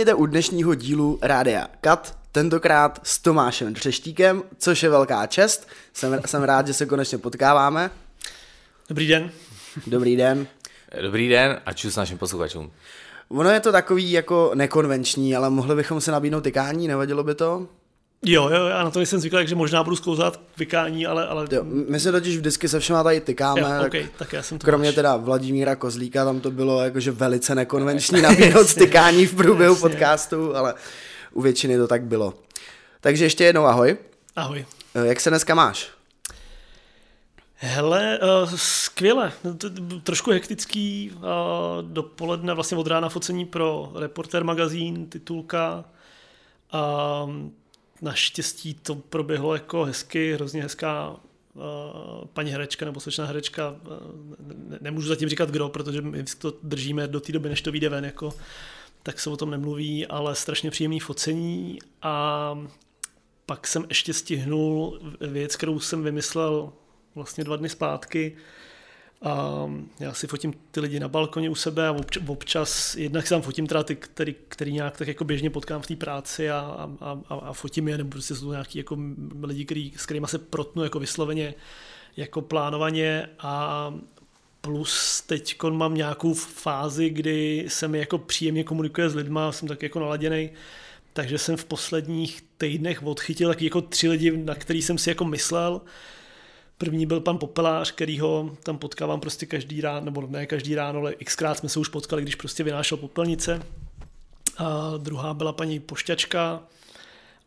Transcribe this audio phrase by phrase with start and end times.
[0.00, 5.68] Vítejte u dnešního dílu Rádia Kat, tentokrát s Tomášem Třeštíkem, což je velká čest.
[5.92, 7.90] Jsem, jsem rád, že se konečně potkáváme.
[8.88, 9.30] Dobrý den.
[9.86, 10.46] Dobrý den.
[11.02, 12.70] Dobrý den a čus našim posluchačům.
[13.28, 17.68] Ono je to takový jako nekonvenční, ale mohli bychom se nabídnout tykání, nevadilo by to?
[18.24, 21.26] Jo, jo, já na to nejsem zvyklý, takže možná budu zkouzat vykání, ale...
[21.26, 21.46] ale...
[21.52, 23.60] Jo, my se totiž vždycky se všema tady tykáme.
[23.60, 24.94] Jo, okay, tak já jsem to kromě máš.
[24.94, 29.88] teda Vladimíra Kozlíka, tam to bylo jakože velice nekonvenční nabídnout tykání v průběhu jasně.
[29.88, 30.74] podcastu, ale
[31.32, 32.34] u většiny to tak bylo.
[33.00, 33.96] Takže ještě jednou ahoj.
[34.36, 34.66] Ahoj.
[34.94, 35.88] Eh, Jak se dneska máš?
[37.54, 39.32] Hele, uh, skvěle.
[40.02, 41.22] Trošku hektický uh,
[41.82, 45.84] dopoledne, vlastně od rána focení pro Reporter magazín, titulka.
[47.24, 47.52] Um,
[48.02, 51.62] naštěstí to proběhlo jako hezky, hrozně hezká uh,
[52.32, 53.76] paní herečka nebo slečná herečka, uh,
[54.68, 57.88] ne, nemůžu zatím říkat kdo, protože my to držíme do té doby, než to vyjde
[57.88, 58.34] ven, jako,
[59.02, 62.58] tak se o tom nemluví, ale strašně příjemný focení a
[63.46, 66.72] pak jsem ještě stihnul věc, kterou jsem vymyslel
[67.14, 68.36] vlastně dva dny zpátky.
[69.22, 69.66] A
[70.00, 73.42] já si fotím ty lidi na balkoně u sebe a obč- občas, jednak si tam
[73.42, 77.20] fotím teda ty, který, který nějak tak jako běžně potkám v té práci a, a,
[77.28, 78.98] a, a fotím je, nebo prostě jsou to nějaký jako
[79.42, 81.54] lidi, který, s kterými se protnu jako vysloveně
[82.16, 83.94] jako plánovaně a
[84.60, 89.82] plus teď mám nějakou fázi, kdy se mi jako příjemně komunikuje s lidma, jsem tak
[89.82, 90.50] jako naladěný,
[91.12, 95.24] takže jsem v posledních týdnech odchytil taky jako tři lidi, na který jsem si jako
[95.24, 95.80] myslel,
[96.80, 101.14] První byl pan Popelář, kterýho tam potkávám prostě každý ráno, nebo ne každý ráno, ale
[101.14, 103.62] xkrát jsme se už potkali, když prostě vynášel popelnice.
[104.58, 106.62] A druhá byla paní Pošťačka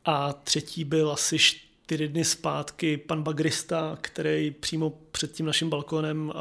[0.05, 6.33] a třetí byl asi čtyři dny zpátky pan Bagrista, který přímo před tím naším balkonem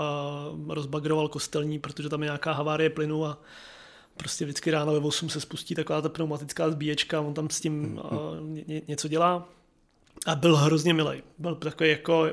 [0.69, 3.39] rozbagroval kostelní, protože tam je nějaká havárie plynu a
[4.17, 8.01] prostě vždycky ráno ve 8 se spustí taková ta pneumatická zbíječka, on tam s tím
[8.89, 9.49] něco dělá
[10.27, 11.23] a byl hrozně milý.
[11.39, 12.29] Byl takový jako,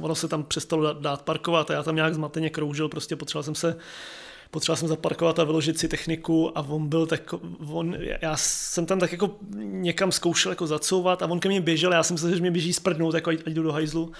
[0.00, 3.54] ono se tam přestalo dát parkovat a já tam nějak zmateně kroužil, prostě potřeboval jsem
[3.54, 3.76] se
[4.50, 7.34] potřeboval jsem zaparkovat a vyložit si techniku a on byl tak,
[7.66, 11.92] on, já jsem tam tak jako někam zkoušel jako zacouvat a on ke mně běžel,
[11.92, 14.12] já jsem myslel, že mě běží sprdnout, jako ať, jdu do hajzlu.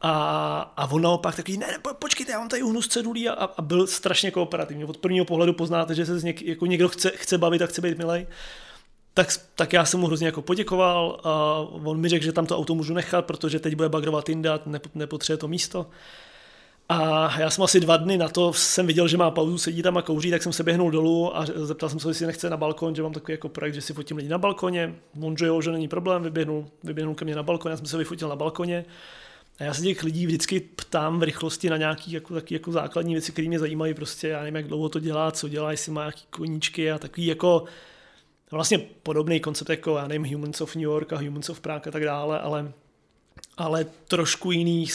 [0.00, 3.28] A, a on naopak takový, ne, ne po, počkejte, já mám tady uhnu z cedulí
[3.28, 4.84] a, a, byl strašně kooperativní.
[4.84, 7.80] Od prvního pohledu poznáte, že se z něk, jako někdo chce, chce bavit a chce
[7.80, 8.26] být milej
[9.14, 12.58] tak, tak já jsem mu hrozně jako poděkoval a on mi řekl, že tam to
[12.58, 14.60] auto můžu nechat, protože teď bude bagrovat jinde a
[14.94, 15.86] nepotřebuje to místo.
[16.88, 19.96] A já jsem asi dva dny na to jsem viděl, že má pauzu, sedí tam
[19.96, 22.94] a kouří, tak jsem se běhnul dolů a zeptal jsem se, jestli nechce na balkon,
[22.94, 24.94] že mám takový jako projekt, že si fotím lidi na balkoně.
[25.20, 28.28] On jo, že není problém, vyběhnul, vyběhnul ke mně na balkon, já jsem se vyfotil
[28.28, 28.84] na balkoně.
[29.58, 33.14] A já se těch lidí vždycky ptám v rychlosti na nějaké jako, taky jako základní
[33.14, 33.94] věci, které mě zajímají.
[33.94, 37.26] Prostě já nevím, jak dlouho to dělá, co dělá, jestli má nějaký koníčky a takový
[37.26, 37.64] jako
[38.50, 41.90] vlastně podobný koncept jako, já nevím, Humans of New York a Humans of Prague a
[41.90, 42.72] tak dále, ale,
[43.56, 44.86] ale trošku jiný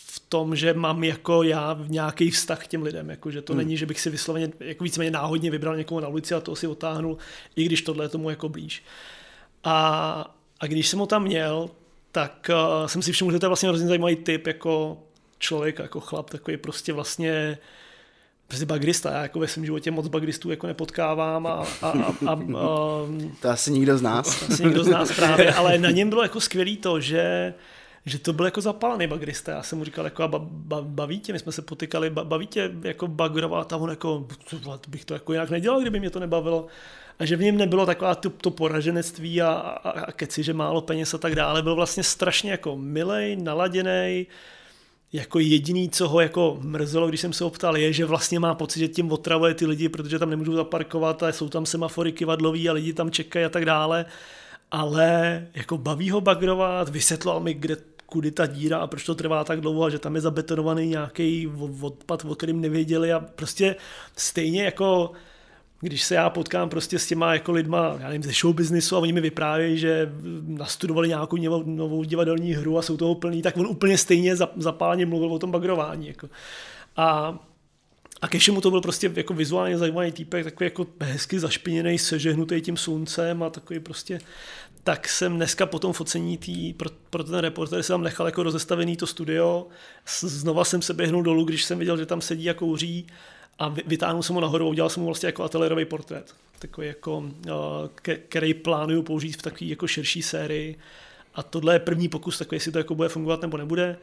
[0.00, 3.58] v tom, že mám jako já nějaký vztah k těm lidem, jako že to hmm.
[3.58, 6.66] není, že bych si vysloveně jako víceméně náhodně vybral někoho na ulici a to si
[6.66, 7.18] otáhnul,
[7.56, 8.82] i když tohle je tomu jako blíž.
[9.64, 11.70] A, a když jsem ho tam měl,
[12.12, 15.02] tak uh, jsem si všiml, že to je vlastně hrozně zajímavý typ jako
[15.38, 17.58] člověk, jako chlap, takový prostě vlastně
[18.54, 19.12] prostě bagrista.
[19.12, 21.90] Já jako ve svém životě moc bagristů jako nepotkávám a, a, a,
[22.26, 22.36] a, a
[23.40, 24.42] to asi nikdo z nás.
[24.42, 27.54] Asi nikdo z nás právě, ale na něm bylo jako skvělý to, že
[28.06, 29.52] že to byl jako zapálený bagrista.
[29.52, 30.30] Já jsem mu říkal, jako a
[30.80, 34.26] baví tě, my jsme se potykali, baví tě jako bagrovat a on jako,
[34.88, 36.66] bych to jako jinak nedělal, kdyby mě to nebavilo.
[37.18, 40.80] A že v něm nebylo taková to, to poraženectví a, a, a keci, že málo
[40.80, 41.62] peněz a tak dále.
[41.62, 44.26] Byl vlastně strašně jako milej, naladěný,
[45.14, 48.54] jako jediný, co ho jako mrzelo, když jsem se ho ptal, je, že vlastně má
[48.54, 52.68] pocit, že tím otravuje ty lidi, protože tam nemůžou zaparkovat a jsou tam semafory kivadlový
[52.68, 54.04] a lidi tam čekají a tak dále.
[54.70, 59.44] Ale jako baví ho bagrovat, vysvětloval mi, kde kudy ta díra a proč to trvá
[59.44, 61.50] tak dlouho a že tam je zabetonovaný nějaký
[61.80, 63.76] odpad, o kterým nevěděli a prostě
[64.16, 65.12] stejně jako
[65.80, 68.98] když se já potkám prostě s těma jako lidma, já nevím, ze show businessu a
[68.98, 70.12] oni mi vyprávějí, že
[70.42, 75.32] nastudovali nějakou novou divadelní hru a jsou toho plný, tak on úplně stejně zapálně mluvil
[75.32, 76.08] o tom bagrování.
[76.08, 76.28] Jako.
[76.96, 77.38] A,
[78.20, 82.60] a ke všemu to byl prostě jako vizuálně zajímavý týpek, takový jako hezky zašpiněný, sežehnutý
[82.60, 84.20] tím sluncem a takový prostě
[84.84, 88.42] tak jsem dneska po tom focení tý, pro, pro ten reporter jsem tam nechal jako
[88.42, 89.66] rozestavený to studio.
[90.20, 93.06] Znova jsem se běhnul dolů, když jsem viděl, že tam sedí a kouří
[93.58, 96.34] a vytáhnul jsem ho nahoru a udělal jsem mu vlastně jako ateliérový portrét.
[96.58, 97.24] Takový jako,
[98.28, 100.78] který plánuju použít v takové jako širší sérii.
[101.34, 103.96] A tohle je první pokus, takový jestli to jako bude fungovat nebo nebude.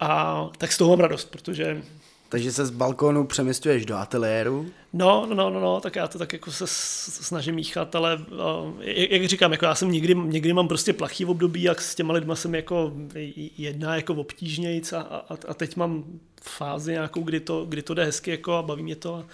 [0.00, 1.82] A tak z toho mám radost, protože
[2.30, 4.70] Takže se z balkónu přemysťuješ do ateliéru?
[4.92, 8.82] No, no, no, no, no, tak já to tak jako se snažím míchat, ale uh,
[8.84, 12.36] jak říkám, jako já jsem někdy, někdy mám prostě plachý období, jak s těma lidma
[12.36, 12.92] jsem jako
[13.58, 16.04] jedna jako obtížnějc a, a, a teď mám
[16.42, 19.24] fázi nějakou, kdy to, kdy to jde hezky jako a baví mě to.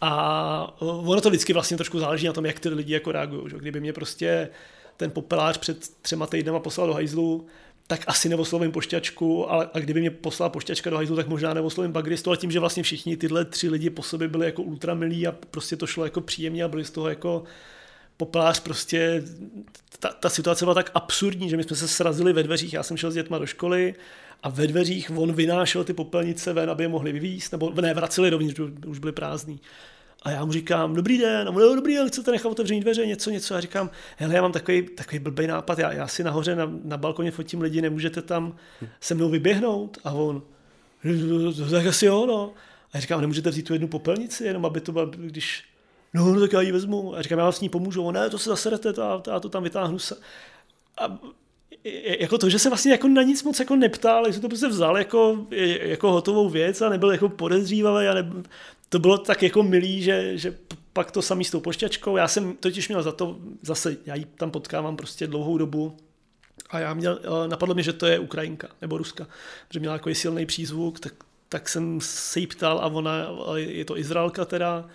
[0.00, 3.50] A ono to vždycky vlastně trošku záleží na tom, jak ty lidi jako reagují.
[3.50, 3.56] Že?
[3.56, 4.48] Kdyby mě prostě
[4.96, 7.46] ten popelář před třema týdnama poslal do hajzlu,
[7.86, 11.92] tak asi neoslovím pošťačku, ale a kdyby mě poslala pošťačka do hajzlu, tak možná neoslovím
[11.92, 15.32] bagristu, ale tím, že vlastně všichni tyhle tři lidi po sobě byli jako ultramilí a
[15.32, 17.44] prostě to šlo jako příjemně a byli z toho jako
[18.16, 19.22] popelář prostě,
[19.98, 22.96] ta, ta situace byla tak absurdní, že my jsme se srazili ve dveřích, já jsem
[22.96, 23.94] šel s dětma do školy
[24.42, 28.30] a ve dveřích on vynášel ty popelnice ven, aby je mohli vyvízt, nebo ne, vraceli
[28.30, 29.60] dovnitř, už byly prázdný.
[30.24, 33.06] A já mu říkám, dobrý den, a mu, no, dobrý den, chcete nechat otevřený dveře,
[33.06, 33.54] něco, něco.
[33.54, 36.96] A říkám, hele, já mám takový, takový blbý nápad, já, já si nahoře na, na
[36.96, 38.56] balkoně fotím lidi, nemůžete tam
[39.00, 39.98] se mnou vyběhnout?
[40.04, 40.42] A on,
[41.70, 42.52] tak asi jo, no.
[42.92, 45.64] A říkám, nemůžete vzít tu jednu popelnici, jenom aby to bylo, když,
[46.14, 47.16] no, no tak já ji vezmu.
[47.16, 48.10] A říkám, já vám s ní pomůžu.
[48.10, 49.98] Ne, to se zaserete, to, já to tam vytáhnu.
[49.98, 50.16] Se.
[50.98, 51.18] A
[52.20, 54.98] jako to, že se vlastně jako na nic moc jako neptal, že to prostě vzal
[54.98, 55.46] jako,
[55.80, 58.32] jako hotovou věc a nebyl jako podezřívavý a ne,
[58.94, 60.54] to bylo tak jako milý, že, že
[60.92, 62.16] pak to samý s tou pošťačkou.
[62.16, 65.96] Já jsem totiž měl za to, zase já ji tam potkávám prostě dlouhou dobu,
[66.70, 69.26] a já měl, eh, napadlo mi, že to je Ukrajinka nebo Ruska,
[69.70, 71.12] že měla jako silný přízvuk, tak,
[71.48, 73.12] tak jsem se jí ptal a ona,
[73.56, 74.88] je to Izraelka teda,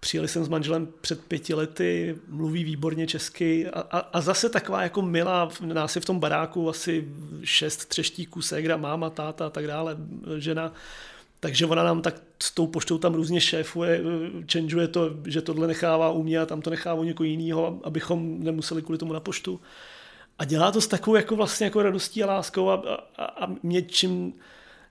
[0.00, 4.82] přijeli jsem s manželem před pěti lety, mluví výborně česky a, a, a zase taková
[4.82, 7.08] jako milá, nás je v tom baráku asi
[7.44, 9.96] šest třeštíků, ségra, máma, táta a tak dále,
[10.38, 10.72] žena,
[11.42, 14.00] takže ona nám tak s tou poštou tam různě šéfuje,
[14.52, 18.44] changeuje to, že tohle nechává u mě a tam to nechává u někoho jiného, abychom
[18.44, 19.60] nemuseli kvůli tomu na poštu.
[20.38, 22.74] A dělá to s takovou jako vlastně jako radostí a láskou a,
[23.16, 24.32] a, a mě čím,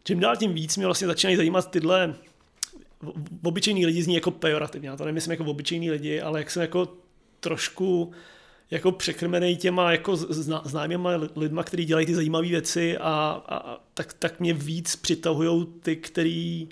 [0.03, 2.15] čím dál tím víc mě vlastně začínají zajímat tyhle
[3.43, 6.87] obyčejní lidi zní jako pejorativně, já to nemyslím jako obyčejní lidi, ale jak jsem jako
[7.39, 8.11] trošku
[8.71, 14.13] jako překrmený těma jako zná, známýma lidma, kteří dělají ty zajímavé věci a, a, tak,
[14.13, 16.69] tak mě víc přitahují ty, který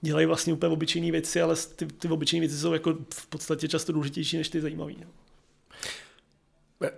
[0.00, 3.92] dělají vlastně úplně obyčejné věci, ale ty, ty obyčejné věci jsou jako v podstatě často
[3.92, 4.92] důležitější než ty zajímavé.
[5.00, 5.06] No.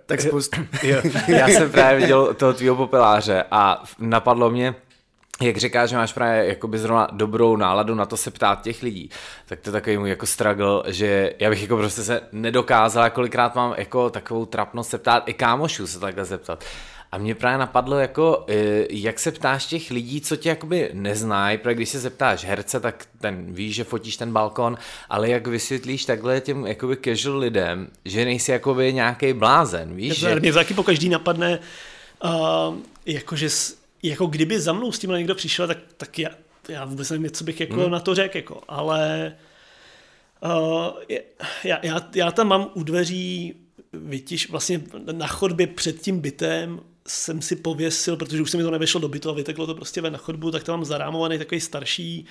[0.05, 0.55] Tak spust.
[0.83, 4.75] jo, já jsem právě viděl toho tvýho popeláře a napadlo mě,
[5.41, 9.09] jak říkáš, že máš právě jakoby zrovna dobrou náladu na to se ptát těch lidí,
[9.45, 13.55] tak to je takový můj jako struggle, že já bych jako prostě se nedokázal, kolikrát
[13.55, 16.63] mám jako takovou trapnost se ptát i kámošů se takhle zeptat.
[17.11, 21.57] A mě právě napadlo, jako, e, jak se ptáš těch lidí, co tě jakoby neznají,
[21.57, 24.77] protože když se zeptáš herce, tak ten ví, že fotíš ten balkon,
[25.09, 30.19] ale jak vysvětlíš takhle těm jakoby casual lidem, že nejsi jakoby nějaký blázen, víš?
[30.19, 30.39] Že...
[30.39, 31.59] Mě taky po každý napadne,
[32.23, 32.75] uh,
[33.05, 33.49] jakože
[34.03, 36.29] jako kdyby za mnou s tímhle někdo přišel, tak, tak já,
[36.69, 37.91] já vůbec nevím, co bych jako hmm.
[37.91, 39.35] na to řekl, jako, ale
[40.43, 40.87] uh,
[41.63, 43.55] já, já, já tam mám u dveří
[43.93, 48.71] vytiš, vlastně na chodbě před tím bytem jsem si pověsil, protože už se mi to
[48.71, 51.61] nevešlo do bytu a vyteklo to prostě ven na chodbu, tak tam mám zarámovaný takový
[51.61, 52.25] starší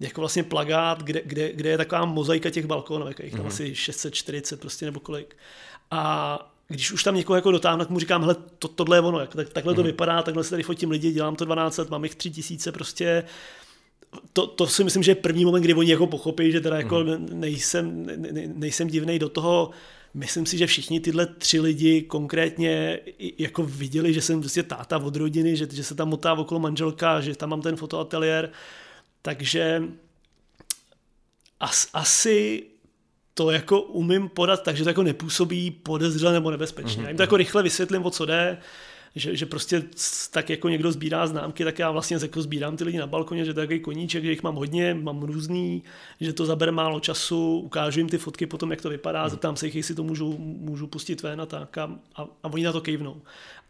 [0.00, 3.46] jako vlastně plagát, kde, kde, kde je taková mozaika těch balkónů, jich tam mm-hmm.
[3.46, 5.36] asi 640 prostě nebo kolik.
[5.90, 9.20] A když už tam někoho jako dotáhnu, tak mu říkám, hele, to, tohle je ono,
[9.20, 9.86] jak, tak, takhle to mm.
[9.86, 13.24] vypadá, takhle se tady fotím lidi, dělám to 12 let, mám jich 3 tisíce, prostě
[14.32, 16.98] to, to si myslím, že je první moment, kdy oni jako pochopí, že teda jako
[16.98, 17.40] mm.
[17.40, 19.70] nejsem, ne, nejsem divnej do toho,
[20.14, 23.00] myslím si, že všichni tyhle tři lidi konkrétně
[23.38, 27.20] jako viděli, že jsem prostě táta od rodiny, že, že se tam motá okolo manželka,
[27.20, 28.50] že tam mám ten fotoateliér,
[29.22, 29.82] takže
[31.60, 32.62] as, asi
[33.40, 37.02] to jako umím podat takže to jako nepůsobí podezřele nebo nebezpečně.
[37.02, 37.04] Mm-hmm.
[37.04, 38.58] Já jim to jako rychle vysvětlím, o co jde,
[39.14, 39.82] že, že prostě
[40.30, 43.54] tak jako někdo sbírá známky, tak já vlastně jako sbírám ty lidi na balkoně, že
[43.54, 45.82] to je takový koníček, že jich mám hodně, mám různý,
[46.20, 49.30] že to zabere málo času, ukážu jim ty fotky potom, jak to vypadá, mm.
[49.30, 52.64] zeptám se jich, jestli to můžu, můžu pustit ven a tak a, a, a oni
[52.64, 53.22] na to kejvnou.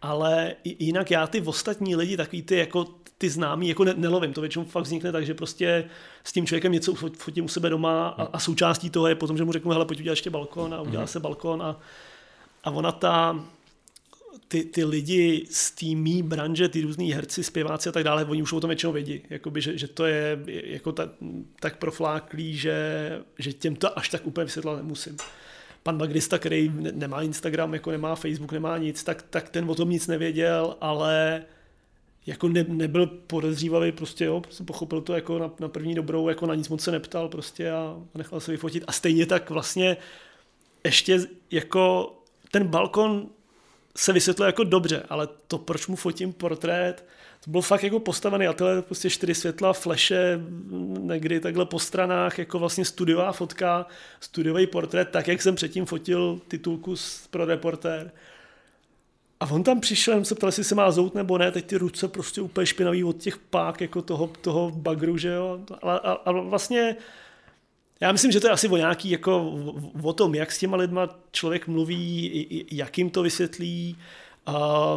[0.02, 2.86] Ale jinak já ty ostatní lidi, takový ty jako
[3.18, 4.32] ty známí jako ne, nelovím.
[4.32, 5.84] To většinou fakt vznikne tak, že prostě
[6.24, 9.44] s tím člověkem něco fotím u sebe doma a, a součástí toho je potom, že
[9.44, 11.08] mu řeknu, hele, pojď udělat ještě balkon a udělá mm.
[11.08, 11.80] se balkon a,
[12.64, 13.44] a ona ta,
[14.48, 18.42] ty, ty lidi z té mý branže, ty různý herci, zpěváci a tak dále, oni
[18.42, 21.08] už o tom většinou vědí, jakoby, že, že, to je jako ta,
[21.60, 22.78] tak profláklý, že,
[23.38, 25.16] že těm to až tak úplně vysvětlat nemusím.
[25.82, 29.90] Pan Magrista, který nemá Instagram, jako nemá Facebook, nemá nic, tak, tak ten o tom
[29.90, 31.42] nic nevěděl, ale
[32.26, 36.46] jako ne, nebyl podezřívavý, prostě jo, prostě pochopil to jako na, na první dobrou, jako
[36.46, 38.84] na nic moc se neptal prostě a, nechal se vyfotit.
[38.86, 39.96] A stejně tak vlastně
[40.84, 41.20] ještě
[41.50, 42.14] jako
[42.50, 43.26] ten balkon
[43.96, 47.04] se vysvětluje jako dobře, ale to, proč mu fotím portrét,
[47.44, 50.40] to byl fakt jako postavený ateliér, prostě čtyři světla, fleše,
[50.98, 53.86] někdy takhle po stranách, jako vlastně studiová fotka,
[54.20, 56.94] studiový portrét, tak jak jsem předtím fotil titulku
[57.30, 58.10] pro reportér.
[59.40, 61.76] A on tam přišel, jsem se ptal, jestli se má zout nebo ne, teď ty
[61.76, 65.60] ruce prostě úplně špinavý od těch pák, jako toho, toho bagru, že jo.
[65.82, 66.96] A, a, a vlastně
[68.00, 69.54] já myslím, že to je asi o nějaký, jako
[70.02, 73.96] o tom, jak s těma lidma člověk mluví, jak jim to vysvětlí,
[74.46, 74.96] a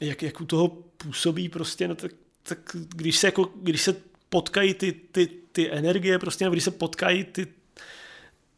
[0.00, 2.10] jak, jak u toho působí prostě, no tak,
[2.42, 3.96] tak když, se jako, když se
[4.28, 7.46] potkají ty, ty, ty energie, prostě, nebo když se potkají ty,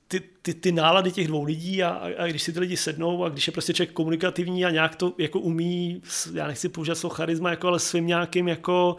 [0.08, 1.88] ty, ty, ty nálady těch dvou lidí a,
[2.18, 5.12] a když si ty lidi sednou a když je prostě člověk komunikativní a nějak to
[5.18, 6.02] jako umí,
[6.34, 8.96] já nechci použít slovo charisma, jako, ale svým nějakým jako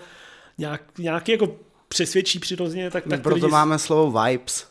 [0.58, 1.56] nějak, nějaký jako
[1.88, 3.52] přesvědčí přirozeně, tak, tak Proto lidi...
[3.52, 4.68] máme slovo vibes.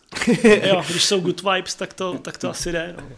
[0.63, 2.95] jo, když jsou good vibes, tak to, tak to asi jde.
[2.99, 3.17] No.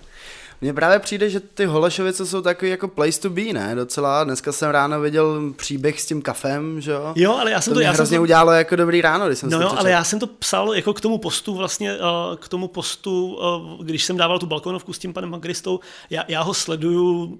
[0.60, 3.74] Mně právě přijde, že ty Holešovice jsou takový jako place to be, ne?
[3.74, 4.24] Docela.
[4.24, 7.12] Dneska jsem ráno viděl příběh s tím kafem, že jo?
[7.16, 8.22] Jo, ale já jsem to, to já hrozně jsem to...
[8.22, 10.94] udělalo jako dobrý ráno, když jsem No jo, to ale já jsem to psal jako
[10.94, 14.98] k tomu postu vlastně, uh, k tomu postu, uh, když jsem dával tu balkonovku s
[14.98, 17.38] tím panem Magristou, já, já ho sleduju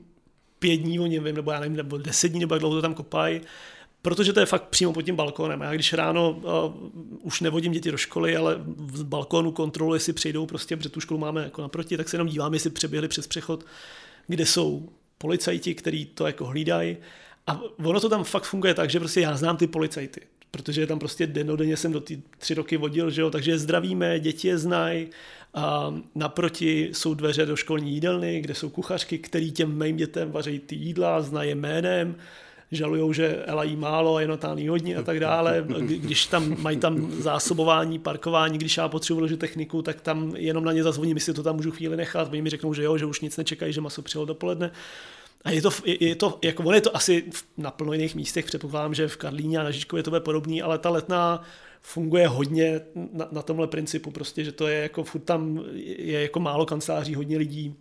[0.59, 2.83] pět dní o něm vím, nebo já nevím, nebo deset dní, nebo jak dlouho to
[2.83, 3.41] tam kopají
[4.03, 5.61] protože to je fakt přímo pod tím balkónem.
[5.61, 6.91] Já když ráno uh,
[7.23, 8.61] už nevodím děti do školy, ale
[8.93, 12.29] z balkónu kontroluji, jestli přijdou prostě, protože tu školu máme jako naproti, tak se jenom
[12.29, 13.65] dívám, jestli přeběhli přes přechod,
[14.27, 14.89] kde jsou
[15.19, 16.97] policajti, kteří to jako hlídají.
[17.47, 20.99] A ono to tam fakt funguje tak, že prostě já znám ty policajty, protože tam
[20.99, 24.59] prostě denodenně jsem do ty tři roky vodil, že jo, takže je zdravíme, děti je
[24.59, 25.09] znají,
[25.55, 30.59] a naproti jsou dveře do školní jídelny, kde jsou kuchařky, který těm mým dětem vaří
[30.59, 32.17] ty jídla, znají jménem,
[32.73, 35.65] žalují, že Ela jí málo a Jonatán hodně a tak dále.
[35.81, 40.73] Když tam mají tam zásobování, parkování, když já potřebuji vložit techniku, tak tam jenom na
[40.73, 42.29] ně zazvoním, jestli to tam můžu chvíli nechat.
[42.33, 44.71] Oni mi řeknou, že jo, že už nic nečekají, že maso přijel dopoledne.
[45.45, 47.25] A je to, je, je to, jako on je to asi
[47.57, 50.79] na plno jiných místech, předpokládám, že v Karlíně a na Žižkově to bude podobný, ale
[50.79, 51.43] ta letná
[51.81, 52.81] funguje hodně
[53.13, 55.65] na, na tomhle principu, prostě, že to je jako furt tam
[55.97, 57.75] je jako málo kanceláří, hodně lidí,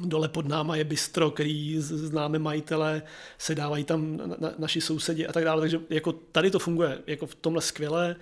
[0.00, 3.02] Dole pod náma je bistro, který známe majitele,
[3.38, 5.60] se dávají tam na, na, naši sousedi a tak dále.
[5.60, 8.16] Takže jako tady to funguje jako v tomhle skvěle.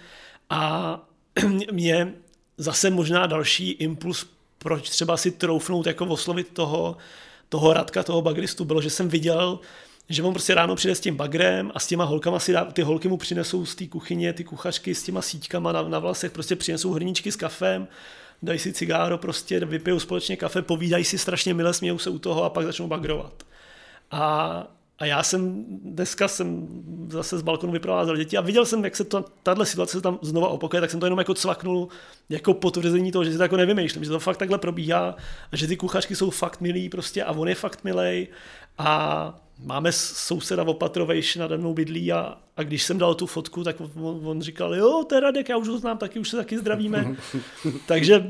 [0.51, 1.01] A
[1.73, 2.15] mě
[2.59, 4.27] zase možná další impuls,
[4.59, 6.97] proč třeba si troufnout jako oslovit toho,
[7.49, 9.61] toho Radka, toho bagristu, bylo, že jsem viděl,
[10.09, 12.83] že on prostě ráno přijde s tím bagrem a s těma holkama si dá, ty
[12.83, 16.57] holky mu přinesou z té kuchyně, ty kuchařky s těma síťkama na, na vlasech, prostě
[16.57, 17.89] přinesou hrníčky s kafem
[18.43, 22.45] dají si cigáro, prostě vypijou společně kafe, povídají si strašně milé, smějou se u toho
[22.45, 23.43] a pak začnou bagrovat.
[24.11, 24.67] A,
[24.99, 26.69] a já jsem dneska jsem
[27.09, 30.19] zase z balkonu vyprovázel děti a viděl jsem, jak se to, tahle situace se tam
[30.23, 31.89] znova opakuje, tak jsem to jenom jako cvaknul
[32.29, 35.17] jako potvrzení toho, že si to jako nevymýšlím, že to fakt takhle probíhá
[35.53, 38.29] a že ty kuchařky jsou fakt milí prostě a on je fakt milej
[38.79, 43.81] a máme souseda Opatrovejš nade mnou bydlí a, a když jsem dal tu fotku, tak
[43.81, 46.59] on, on říkal, jo, to je Radek, já už ho znám taky, už se taky
[46.59, 47.17] zdravíme.
[47.87, 48.27] Takže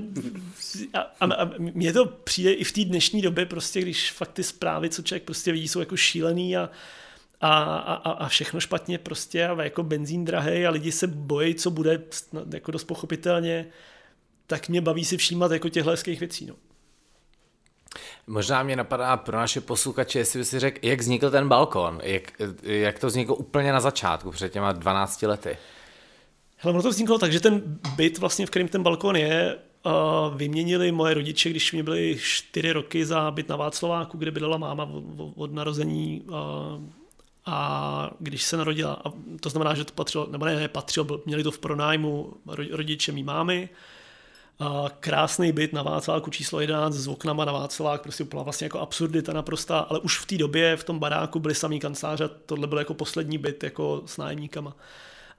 [0.94, 4.42] a, a, a mně to přijde i v té dnešní době, prostě, když fakt ty
[4.42, 6.70] zprávy, co člověk prostě vidí, jsou jako šílený a,
[7.40, 11.70] a, a, a všechno špatně prostě a jako benzín drahý a lidi se bojí, co
[11.70, 12.02] bude
[12.52, 13.66] jako dost pochopitelně,
[14.46, 16.46] tak mě baví si všímat jako těchto hezkých věcí.
[16.46, 16.54] No.
[18.26, 22.22] Možná mě napadá pro naše posluchače, jestli by si řekl, jak vznikl ten balkon, jak,
[22.62, 25.56] jak to vzniklo úplně na začátku, před těma 12 lety.
[26.56, 27.62] Hele, ono to vzniklo tak, že ten
[27.96, 32.72] byt, vlastně, v kterém ten balkon je, uh, vyměnili moje rodiče, když mi byly čtyři
[32.72, 34.88] roky za byt na Václaváku, kde bydlela máma
[35.34, 36.34] od, narození uh,
[37.46, 41.42] a když se narodila, a to znamená, že to patřilo, nebo ne, ne patřilo, měli
[41.42, 42.32] to v pronájmu
[42.70, 43.68] rodiče mý mámy,
[45.00, 49.32] krásný byt na Václaváku číslo 11 s oknama na Václavák, prostě byla vlastně jako absurdita
[49.32, 52.94] naprostá, ale už v té době v tom baráku byly samý kanceláře, tohle byl jako
[52.94, 54.76] poslední byt jako s nájemníkama.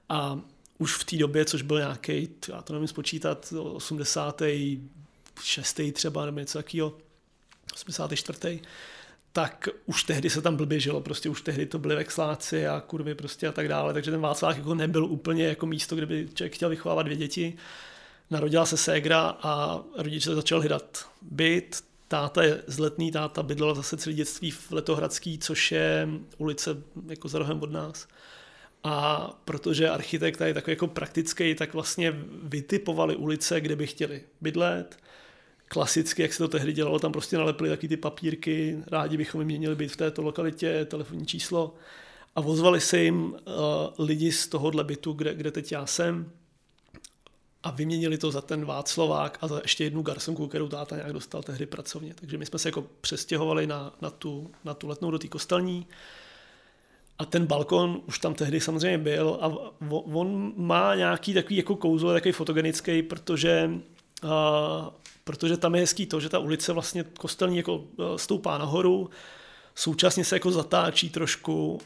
[0.08, 0.40] A
[0.78, 5.80] už v té době, což byl nějaký, já to nevím spočítat, 86.
[5.92, 6.92] třeba nebo něco takového,
[7.74, 8.60] 84.
[9.32, 13.14] tak už tehdy se tam blbě žilo, prostě už tehdy to byly vexláci a kurvy
[13.14, 16.54] prostě a tak dále, takže ten Václavák jako nebyl úplně jako místo, kde by člověk
[16.54, 17.56] chtěl vychovávat dvě děti
[18.34, 21.84] Narodila se ségra a rodiče začal hledat byt.
[22.08, 26.76] Táta je zletný, táta bydlel zase celé dětství v Letohradský, což je ulice
[27.06, 28.08] jako za rohem od nás.
[28.84, 34.98] A protože architekt je takový jako praktický, tak vlastně vytipovali ulice, kde by chtěli bydlet.
[35.68, 39.58] Klasicky, jak se to tehdy dělalo, tam prostě nalepili taky ty papírky, rádi bychom jim
[39.58, 41.74] měli být v této lokalitě, telefonní číslo.
[42.36, 43.36] A vozvali se jim uh,
[43.98, 46.30] lidi z tohohle bytu, kde, kde teď já jsem,
[47.64, 51.42] a vyměnili to za ten Václavák a za ještě jednu garsonku, kterou táta nějak dostal
[51.42, 52.14] tehdy pracovně.
[52.14, 55.86] Takže my jsme se jako přestěhovali na, na, tu, na tu letnou do té kostelní
[57.18, 59.52] a ten balkon už tam tehdy samozřejmě byl a
[59.90, 63.70] on má nějaký takový jako kouzlo, takový fotogenický, protože,
[64.22, 64.90] a,
[65.24, 67.84] protože tam je hezký to, že ta ulice vlastně kostelní jako
[68.16, 69.10] stoupá nahoru,
[69.74, 71.80] současně se jako zatáčí trošku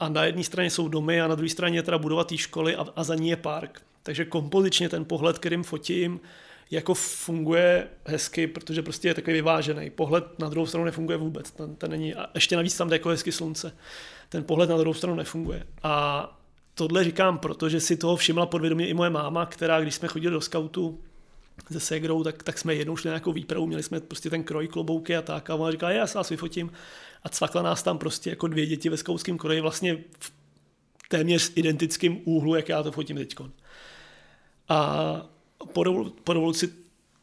[0.00, 2.76] a na jedné straně jsou domy a na druhé straně je teda budova té školy
[2.76, 3.82] a, a za ní je park.
[4.06, 6.20] Takže kompozičně ten pohled, kterým fotím,
[6.70, 9.90] jako funguje hezky, protože prostě je takový vyvážený.
[9.90, 11.50] Pohled na druhou stranu nefunguje vůbec.
[11.50, 13.76] Ten, ten není, a ještě navíc tam jde jako hezky slunce.
[14.28, 15.66] Ten pohled na druhou stranu nefunguje.
[15.82, 16.38] A
[16.74, 20.40] tohle říkám, protože si toho všimla podvědomě i moje máma, která, když jsme chodili do
[20.40, 21.00] skautu
[21.72, 24.68] se Segrou, tak, tak jsme jednou šli na nějakou výpravu, měli jsme prostě ten kroj
[24.68, 25.50] klobouky a tak.
[25.50, 26.72] A ona říká, já se vás vyfotím.
[27.22, 30.32] A cvakla nás tam prostě jako dvě děti ve skautském kroji vlastně v
[31.08, 33.52] téměř identickém úhlu, jak já to fotím teďkon.
[34.68, 35.30] A
[35.72, 36.68] po, po revoluci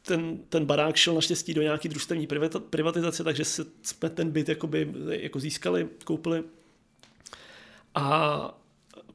[0.02, 2.28] ten, ten barák šel naštěstí do nějaký družstevní
[2.70, 3.46] privatizace, takže
[3.82, 6.44] jsme ten byt jakoby, jako získali, koupili.
[7.96, 8.58] A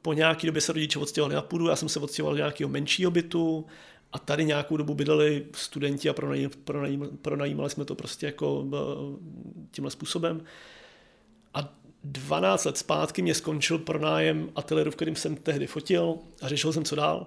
[0.03, 3.11] po nějaké době se rodiče odstěhovali na půdu, já jsem se odstěhoval do nějakého menšího
[3.11, 3.67] bytu
[4.13, 6.15] a tady nějakou dobu bydleli studenti a
[6.65, 8.79] pronajímali, pronajímali jsme to prostě jako eh,
[9.71, 10.45] tímhle způsobem.
[11.55, 16.73] A 12 let zpátky mě skončil pronájem ateliéru, v kterém jsem tehdy fotil a řešil
[16.73, 17.27] jsem, co dál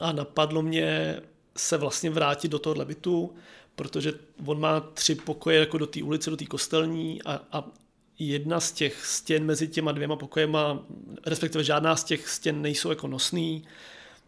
[0.00, 1.20] a napadlo mě
[1.56, 3.34] se vlastně vrátit do tohohle bytu,
[3.76, 4.12] protože
[4.46, 7.64] on má tři pokoje jako do té ulice, do té kostelní a, a
[8.18, 10.86] jedna z těch stěn mezi těma dvěma pokojema,
[11.26, 13.64] respektive žádná z těch stěn nejsou jako nosný,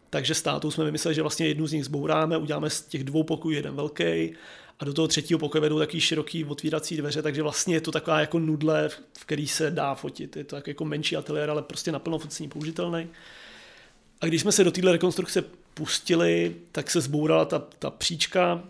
[0.09, 3.55] takže státu jsme vymysleli, že vlastně jednu z nich zbouráme, uděláme z těch dvou pokojů
[3.55, 4.33] jeden velký
[4.79, 8.19] a do toho třetího pokoje vedou takový široký otvírací dveře, takže vlastně je to taková
[8.19, 10.37] jako nudle, v který se dá fotit.
[10.37, 13.09] Je to jako menší ateliér, ale prostě naplno focení použitelný.
[14.21, 18.63] A když jsme se do téhle rekonstrukce pustili, tak se zbourala ta, ta příčka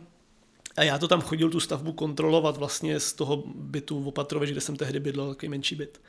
[0.77, 4.61] a já to tam chodil tu stavbu kontrolovat vlastně z toho bytu v Opatrově, kde
[4.61, 6.01] jsem tehdy bydlel, takový menší byt.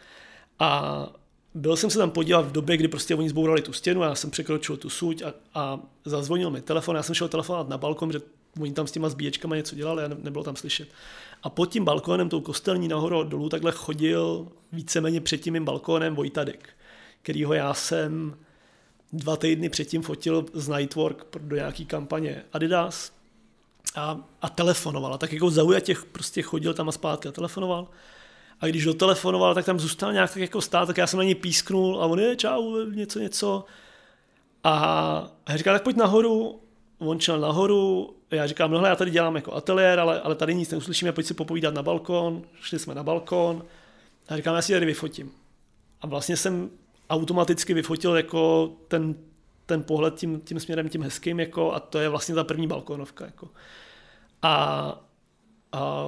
[0.58, 1.08] A
[1.54, 4.30] byl jsem se tam podívat v době, kdy prostě oni zbourali tu stěnu, já jsem
[4.30, 8.20] překročil tu suť a, a zazvonil mi telefon, já jsem šel telefonovat na balkon, že
[8.60, 10.88] oni tam s těma zbíječkama něco dělali a ne, nebylo tam slyšet.
[11.42, 16.68] A pod tím balkónem, tou kostelní nahoru dolů, takhle chodil víceméně před tím balkónem Vojtadek,
[17.22, 18.36] kterýho já jsem
[19.12, 23.12] dva týdny předtím fotil z Nightwork do nějaký kampaně Adidas
[23.94, 25.14] a, a telefonoval.
[25.14, 27.88] A tak jako zaujatě prostě chodil tam a zpátky a telefonoval.
[28.60, 31.34] A když dotelefonoval, tak tam zůstal nějak tak jako stát, tak já jsem na něj
[31.34, 33.64] písknul a on je čau, něco, něco.
[34.64, 36.60] A říkal, tak pojď nahoru.
[36.98, 40.70] On šel nahoru, já říkám, no já tady dělám jako ateliér, ale, ale tady nic
[40.70, 42.42] neuslyšíme, pojď si popovídat na balkon.
[42.60, 43.64] Šli jsme na balkon.
[44.28, 45.32] A říkám, já si tady vyfotím.
[46.00, 46.70] A vlastně jsem
[47.10, 49.14] automaticky vyfotil jako ten,
[49.66, 53.24] ten pohled tím, tím směrem, tím hezkým, jako, a to je vlastně ta první balkónovka.
[53.24, 53.48] Jako.
[54.42, 54.54] A,
[55.72, 56.06] a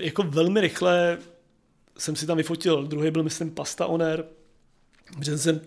[0.00, 1.18] jako velmi rychle
[1.98, 4.24] jsem si tam vyfotil, druhý byl, myslím, Pasta Oner,
[5.24, 5.60] že jsem,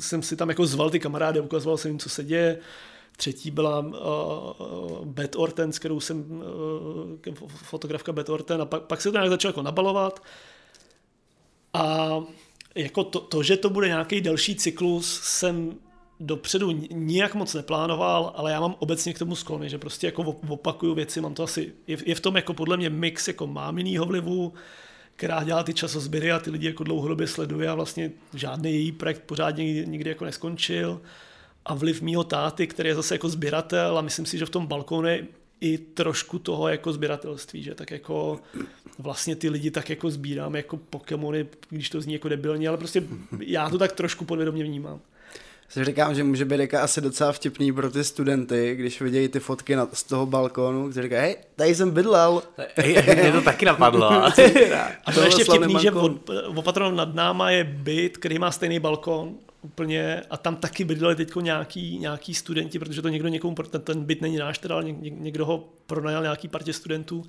[0.00, 2.58] jsem si tam jako zval ty kamarády, ukazoval jsem jim, co se děje.
[3.16, 6.42] Třetí byla uh, Bet Orten, s kterou jsem,
[7.30, 10.22] uh, fotografka Bet Orten, a pak, pak se to nějak začal jako nabalovat.
[11.74, 12.20] A
[12.78, 15.74] jako to, to, že to bude nějaký delší cyklus, jsem
[16.20, 20.94] dopředu nijak moc neplánoval, ale já mám obecně k tomu sklony, že prostě jako opakuju
[20.94, 24.52] věci, mám to asi, je, je v tom jako podle mě mix jako máminýho vlivu,
[25.16, 29.22] která dělá ty časozběry a ty lidi jako dlouhodobě sleduje a vlastně žádný její projekt
[29.26, 31.00] pořádně nikdy jako neskončil.
[31.64, 34.66] A vliv mýho táty, který je zase jako sběratel a myslím si, že v tom
[34.66, 35.08] balkónu
[35.60, 38.40] i trošku toho jako sběratelství, že tak jako
[38.98, 43.02] vlastně ty lidi tak jako sbírám jako Pokémony, když to zní jako debilně, ale prostě
[43.40, 45.00] já to tak trošku podvědomě vnímám.
[45.68, 49.76] Si říkám, že může být asi docela vtipný pro ty studenty, když vidějí ty fotky
[49.76, 52.42] na, z toho balkónu, kteří říkají, hej, tady jsem bydlel.
[53.14, 54.10] Mě to taky napadlo.
[55.04, 55.92] a to je ještě vtipný, že
[56.46, 61.36] opatrno nad náma je byt, který má stejný balkón, úplně a tam taky bydleli teď
[61.40, 65.46] nějaký, nějaký studenti, protože to někdo někomu, ten, ten byt není náš, teda, ale někdo
[65.46, 67.24] ho pronajal nějaký partě studentů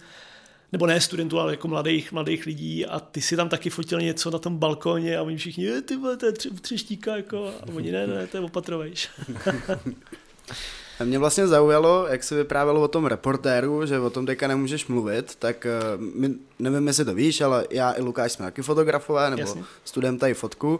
[0.72, 4.32] nebo ne studentů, ale jako mladých, mladých lidí a ty si tam taky fotil něco
[4.32, 7.74] na tom balkóně a oni všichni, je, ty vole, to je tři, třeštíka, jako, a
[7.74, 9.10] oni ne, ne, to je opatrovejš.
[11.00, 14.88] A mě vlastně zaujalo, jak se vyprávělo o tom reportéru, že o tom teďka nemůžeš
[14.88, 19.30] mluvit, tak eh, my, nevím, jestli to víš, ale já i Lukáš jsme taky fotografové,
[19.30, 19.64] nebo Jasně.
[19.84, 20.80] student tady fotku.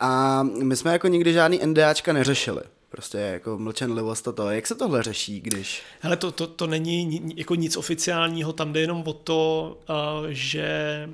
[0.00, 2.62] A my jsme jako nikdy žádný NDAčka neřešili.
[2.92, 4.50] Prostě jako mlčenlivost a to.
[4.50, 5.82] Jak se tohle řeší, když...
[6.00, 11.08] Hele, to, to, to není jako nic oficiálního, tam jde jenom o to, uh, že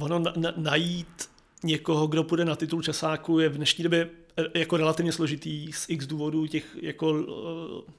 [0.00, 1.30] ono na, na, najít
[1.62, 5.86] někoho, kdo půjde na titul časáku, je v dnešní době eh, jako relativně složitý z
[5.88, 7.92] x důvodů těch jako eh,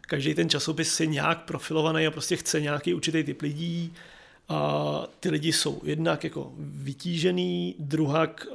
[0.00, 3.92] každý ten časopis je nějak profilovaný a prostě chce nějaký určitý typ lidí.
[4.48, 8.46] A ty lidi jsou jednak jako vytížený, druhak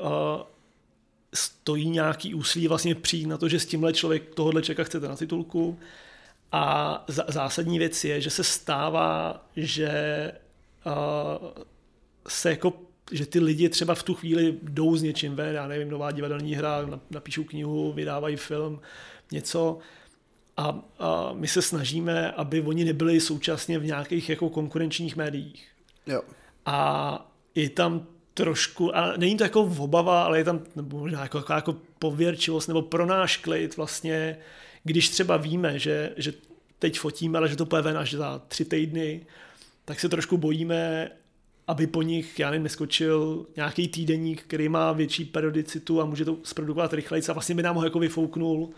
[1.33, 5.15] stojí nějaký úsilí vlastně přijít na to, že s tímhle člověk tohohle člověka chcete na
[5.15, 5.79] titulku.
[6.51, 9.91] A zásadní věc je, že se stává, že
[12.27, 12.73] se jako
[13.11, 16.55] že ty lidi třeba v tu chvíli jdou s něčím ven, já nevím, nová divadelní
[16.55, 18.81] hra, napíšou knihu, vydávají film,
[19.31, 19.77] něco
[20.57, 25.67] a, a my se snažíme, aby oni nebyli současně v nějakých jako konkurenčních médiích.
[26.07, 26.21] Jo.
[26.65, 31.37] A je tam trošku, a není to jako obava, ale je tam nebo možná jako,
[31.37, 34.37] jako, jako pověrčivost nebo pro náš klid vlastně,
[34.83, 36.33] když třeba víme, že, že
[36.79, 39.25] teď fotíme, ale že to půjde ven až za tři týdny,
[39.85, 41.11] tak se trošku bojíme,
[41.67, 46.37] aby po nich, já nevím, neskočil nějaký týdeník, který má větší periodicitu a může to
[46.43, 48.69] zprodukovat rychleji a vlastně by nám ho jako vyfouknul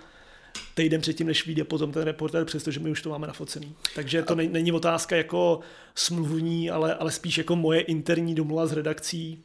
[0.73, 3.75] týden předtím, než vyjde potom ten reporter, přestože my už to máme nafocený.
[3.95, 5.59] Takže to není otázka jako
[5.95, 9.43] smluvní, ale, ale spíš jako moje interní domluva s redakcí,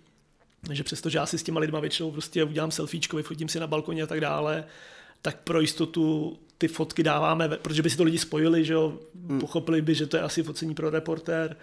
[0.72, 4.02] že přestože já si s těma lidma většinou prostě udělám selfiečko, vyfotím si na balkoně
[4.02, 4.64] a tak dále,
[5.22, 9.40] tak pro jistotu ty fotky dáváme, protože by si to lidi spojili, že jo, hmm.
[9.40, 11.56] pochopili by, že to je asi focení pro reportér,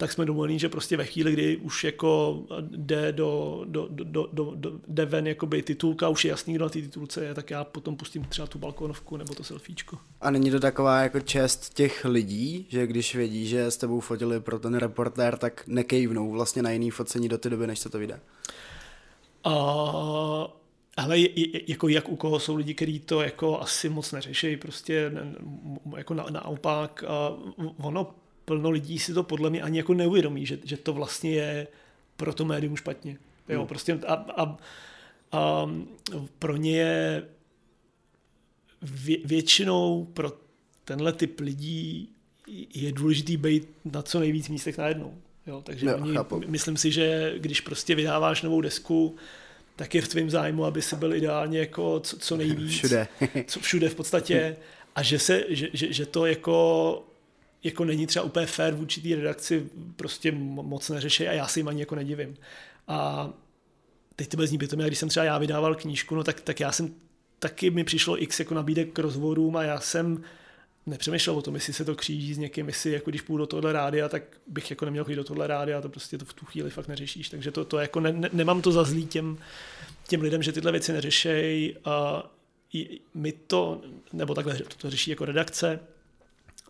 [0.00, 4.52] tak jsme domluveni, že prostě ve chvíli, kdy už jako jde, do, do, do, do,
[4.54, 7.64] do, jde ven jakoby titulka, už je jasný, kdo na té titulce je, tak já
[7.64, 9.98] potom pustím třeba tu balkonovku nebo to selfiečko.
[10.20, 14.40] A není to taková jako čest těch lidí, že když vědí, že s tebou fotili
[14.40, 17.98] pro ten reportér, tak nekejvnou vlastně na jiný focení do té doby, než se to
[17.98, 18.20] vyjde?
[19.46, 19.52] Uh,
[20.96, 21.16] ale
[21.68, 25.12] jako jak u koho jsou lidi, kteří to jako asi moc neřeší, prostě
[25.96, 27.04] jako na, naopak,
[27.58, 28.14] uh, ono
[28.48, 31.66] plno lidí si to podle mě ani jako neuvědomí, že, že to vlastně je
[32.16, 33.18] pro to médium špatně.
[33.48, 33.68] Jo, hmm.
[33.68, 34.56] prostě a, a,
[35.32, 35.66] a
[36.38, 37.24] pro ně je
[38.82, 40.32] vě, většinou pro
[40.84, 42.08] tenhle typ lidí
[42.74, 45.14] je důležitý být na co nejvíc místech najednou.
[45.46, 45.98] Jo, takže jo,
[46.30, 49.16] oni, myslím si, že když prostě vydáváš novou desku,
[49.76, 52.70] tak je v tvém zájmu, aby si byl ideálně jako co, co nejvíc.
[52.70, 53.08] Všude.
[53.46, 54.56] co všude v podstatě.
[54.94, 57.07] A že, se, že, že, že to jako
[57.64, 59.66] jako není třeba úplně fair v určitý redakci,
[59.96, 62.36] prostě moc neřeší a já si jim ani jako nedivím.
[62.88, 63.30] A
[64.16, 66.72] teď to bez ní bytom, když jsem třeba já vydával knížku, no tak, tak já
[66.72, 66.94] jsem
[67.38, 70.24] taky mi přišlo x jako nabídek k rozhovorům a já jsem
[70.86, 73.72] nepřemýšlel o tom, jestli se to kříží s někým, jestli jako když půjdu do tohle
[73.72, 76.70] rádia, tak bych jako neměl chodit do tohle rádia, to prostě to v tu chvíli
[76.70, 77.28] fakt neřešíš.
[77.28, 79.38] Takže to, to jako ne, ne, nemám to za zlý těm,
[80.08, 82.22] těm lidem, že tyhle věci neřešejí a
[83.14, 85.80] my to, nebo takhle to, to řeší jako redakce,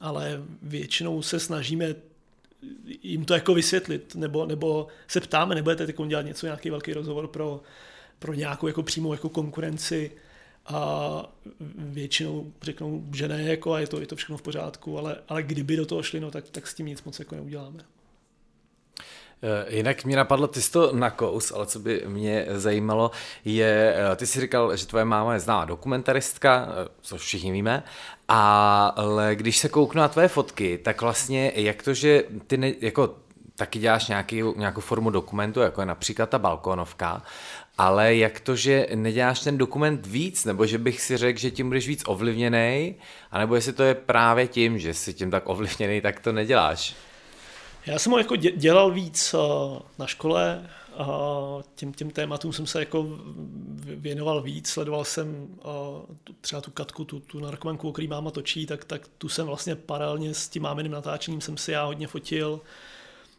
[0.00, 1.94] ale většinou se snažíme
[3.02, 7.28] jim to jako vysvětlit, nebo, nebo se ptáme, nebudete teď dělat něco, nějaký velký rozhovor
[7.28, 7.60] pro,
[8.18, 10.12] pro nějakou jako přímou jako konkurenci
[10.66, 11.32] a
[11.78, 15.42] většinou řeknou, že ne, jako a je to, je to všechno v pořádku, ale, ale
[15.42, 17.84] kdyby do toho šli, no, tak, tak s tím nic moc jako neuděláme.
[19.42, 23.10] Eh, jinak mě napadlo, ty jsi to nakous, ale co by mě zajímalo,
[23.44, 27.82] je, eh, ty jsi říkal, že tvoje máma je známá dokumentaristka, eh, což všichni víme,
[28.28, 33.14] ale když se kouknu na tvoje fotky, tak vlastně jak to, že ty ne, jako
[33.56, 37.22] taky děláš nějaký, nějakou formu dokumentu, jako je například ta balkónovka,
[37.78, 41.66] ale jak to, že neděláš ten dokument víc, nebo že bych si řekl, že tím
[41.68, 42.94] budeš víc ovlivněný,
[43.30, 46.96] anebo jestli to je právě tím, že jsi tím tak ovlivněný, tak to neděláš.
[47.88, 49.38] Já jsem ho jako dělal víc eh,
[49.98, 51.06] na škole, a
[51.74, 53.06] těm, těm tématům jsem se jako
[53.84, 58.66] věnoval víc, sledoval jsem eh, třeba tu katku, tu, tu narkomanku, o který máma točí,
[58.66, 62.60] tak, tak tu jsem vlastně paralelně s tím máminým natáčením jsem si já hodně fotil.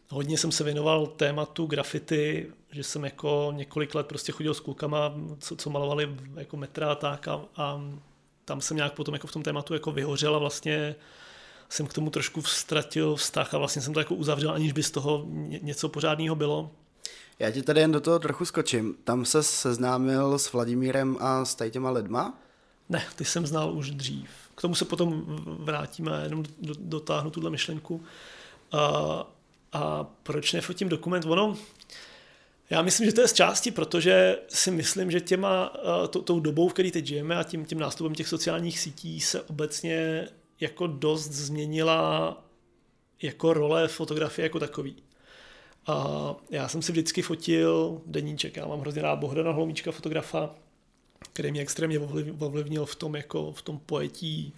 [0.08, 5.14] Hodně jsem se věnoval tématu grafity, že jsem jako několik let prostě chodil s klukama,
[5.38, 7.80] co, co malovali jako metra a tak a, a
[8.44, 10.94] tam jsem nějak potom jako v tom tématu jako vyhořel a vlastně
[11.70, 14.90] jsem k tomu trošku ztratil vztah a vlastně jsem to jako uzavřel, aniž by z
[14.90, 15.26] toho
[15.62, 16.70] něco pořádného bylo.
[17.38, 18.96] Já ti tady jen do toho trochu skočím.
[19.04, 22.38] Tam se seznámil s Vladimírem a s tady těma lidma?
[22.88, 24.30] Ne, ty jsem znal už dřív.
[24.54, 26.44] K tomu se potom vrátíme, jenom
[26.78, 28.02] dotáhnu tuhle myšlenku.
[28.72, 28.78] A,
[29.72, 31.24] a proč nefotím dokument?
[31.26, 31.56] Ono,
[32.70, 35.72] já myslím, že to je z části, protože si myslím, že těma,
[36.10, 39.42] to, tou dobou, v které teď žijeme a tím, tím nástupem těch sociálních sítí se
[39.42, 40.28] obecně
[40.60, 42.36] jako dost změnila
[43.22, 44.96] jako role fotografie jako takový.
[45.86, 50.54] A já jsem si vždycky fotil deníček, já mám hrozně rád Bohdana Hlomíčka, fotografa,
[51.32, 51.98] který mě extrémně
[52.38, 54.54] ovlivnil v tom, jako v tom pojetí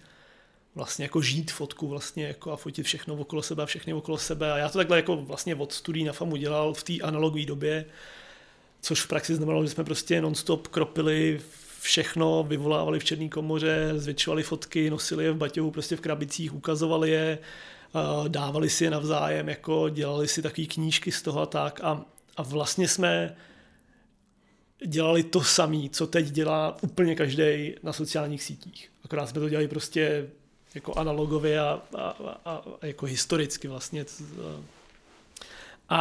[0.75, 4.53] vlastně jako žít fotku vlastně jako a fotit všechno okolo sebe a všechny okolo sebe
[4.53, 7.85] a já to takhle jako vlastně od studií na FAMu dělal v té analogové době
[8.83, 11.41] což v praxi znamenalo, že jsme prostě nonstop kropili
[11.83, 17.09] všechno, vyvolávali v černé komoře, zvětšovali fotky, nosili je v baťohu, prostě v krabicích, ukazovali
[17.09, 17.37] je,
[18.27, 22.05] dávali si je navzájem, jako dělali si takové knížky z toho a tak a,
[22.37, 23.35] a vlastně jsme
[24.85, 28.91] dělali to samé, co teď dělá úplně každý na sociálních sítích.
[29.05, 30.29] Akorát jsme to dělali prostě
[30.75, 32.01] jako analogově a, a,
[32.45, 34.05] a, a jako historicky vlastně.
[35.89, 35.97] A,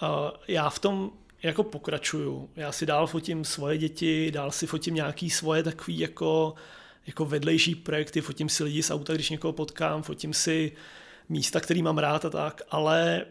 [0.00, 1.10] a já v tom
[1.42, 2.50] jako pokračuju.
[2.56, 6.54] Já si dál fotím svoje děti, dál si fotím nějaký svoje takový jako,
[7.06, 10.72] jako vedlejší projekty, fotím si lidi z auta, když někoho potkám, fotím si
[11.28, 13.26] místa, který mám rád a tak, ale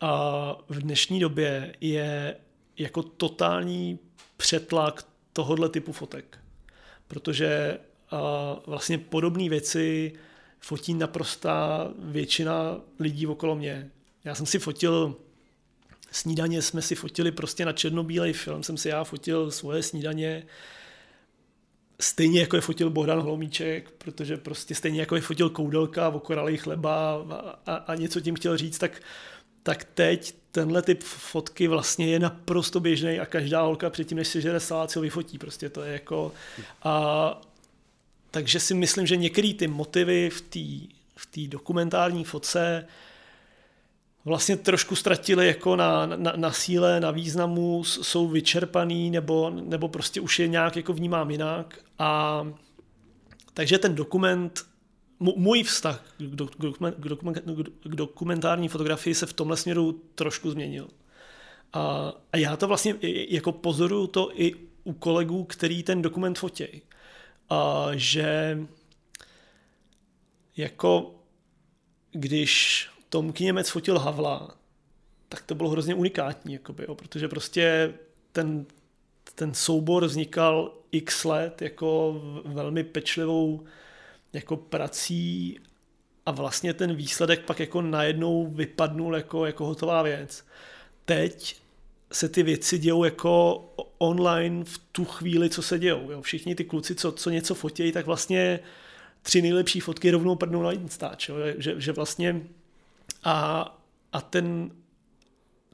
[0.00, 2.36] a v dnešní době je
[2.78, 3.98] jako totální
[4.36, 6.38] přetlak tohohle typu fotek.
[7.08, 7.78] Protože
[8.10, 10.12] a vlastně podobné věci
[10.58, 13.90] fotí naprostá většina lidí okolo mě.
[14.24, 15.16] Já jsem si fotil
[16.10, 20.46] snídaně, jsme si fotili prostě na černobílej film, jsem si já fotil svoje snídaně,
[22.00, 27.24] stejně jako je fotil Bohdan Holomíček, protože prostě stejně jako je fotil Koudelka, okoralej chleba
[27.66, 29.02] a, a, něco tím chtěl říct, tak
[29.62, 34.40] tak teď tenhle typ fotky vlastně je naprosto běžný a každá holka předtím, než si
[34.40, 35.38] žere salát, si ho vyfotí.
[35.38, 36.32] Prostě to je jako...
[36.82, 37.40] A,
[38.30, 42.86] takže si myslím, že některé ty motivy v té v dokumentární fotce
[44.24, 50.20] vlastně trošku ztratili jako na, na, na síle, na významu, jsou vyčerpaný nebo, nebo prostě
[50.20, 51.78] už je nějak jako vnímám jinak.
[51.98, 52.46] A
[53.54, 54.66] takže ten dokument
[55.20, 56.50] můj vztah k,
[56.98, 57.42] k, dokument,
[57.84, 60.88] k dokumentární fotografii se v tomhle směru trošku změnil.
[61.72, 62.94] A, a já to vlastně
[63.28, 64.54] jako pozoruju to i
[64.84, 66.82] u kolegů, který ten dokument fotí.
[67.50, 68.58] A že
[70.56, 71.14] jako
[72.10, 74.56] když Tom Němec fotil Havla,
[75.28, 77.94] tak to bylo hrozně unikátní, jakoby, jo, protože prostě
[78.32, 78.66] ten,
[79.34, 83.64] ten soubor vznikal x let jako velmi pečlivou
[84.32, 85.60] jako prací
[86.26, 90.44] a vlastně ten výsledek pak jako najednou vypadnul jako, jako hotová věc.
[91.04, 91.56] Teď
[92.12, 93.64] se ty věci dějou jako
[93.98, 96.10] online v tu chvíli, co se dějou.
[96.10, 96.22] Jo.
[96.22, 98.60] Všichni ty kluci, co, co něco fotějí, tak vlastně
[99.22, 101.30] tři nejlepší fotky rovnou prdnou na Instač.
[101.58, 102.42] Že, že vlastně
[103.24, 103.64] a,
[104.12, 104.70] a ten,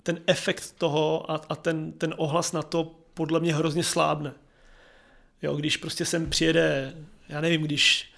[0.02, 4.32] ten efekt toho a, a ten, ten ohlas na to podle mě hrozně slábne.
[5.42, 6.94] Jo, když prostě sem přijede,
[7.28, 8.12] já nevím, když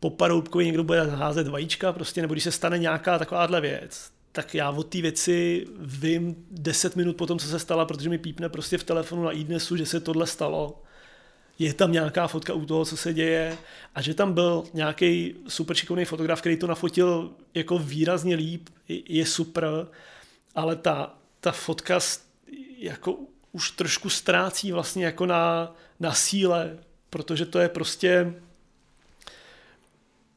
[0.00, 4.54] po paroubkovi někdo bude házet vajíčka, prostě, nebo když se stane nějaká takováhle věc, tak
[4.54, 8.78] já o té věci vím 10 minut potom, co se stala, protože mi pípne prostě
[8.78, 10.82] v telefonu na iDnesu, že se tohle stalo.
[11.58, 13.58] Je tam nějaká fotka u toho, co se děje
[13.94, 19.26] a že tam byl nějaký super šikovný fotograf, který to nafotil jako výrazně líp, je
[19.26, 19.88] super,
[20.54, 21.98] ale ta, ta fotka
[22.78, 23.18] jako
[23.52, 26.78] už trošku ztrácí vlastně jako na, na síle,
[27.10, 28.34] protože to je prostě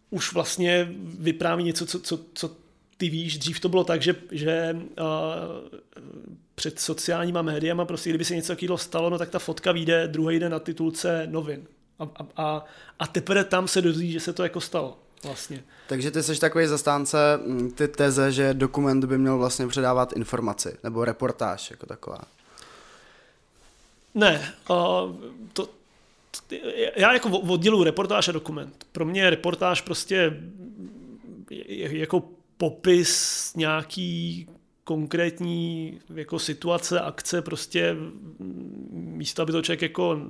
[0.10, 0.88] už vlastně
[1.20, 2.56] vypráví něco, co, co, co
[3.00, 5.08] ty víš, dřív to bylo tak, že, že uh,
[6.56, 10.40] před sociálníma médiama, prostě kdyby se něco takového stalo, no tak ta fotka vyjde druhý
[10.40, 11.68] den na titulce novin.
[12.00, 12.66] A, a,
[13.00, 14.98] a teprve tam se dozví, že se to jako stalo.
[15.24, 15.64] Vlastně.
[15.88, 20.78] Takže ty jsi takový zastánce mm, ty teze, že dokument by měl vlastně předávat informaci,
[20.84, 22.22] nebo reportáž jako taková.
[24.16, 24.78] Ne, uh,
[25.54, 25.70] to,
[26.96, 28.86] já jako odděluji reportáž a dokument.
[28.92, 30.34] Pro mě je reportáž prostě
[31.90, 32.24] jako
[32.60, 34.48] popis nějaký
[34.84, 37.96] konkrétní jako situace, akce, prostě
[38.90, 40.22] místo, aby to člověk jako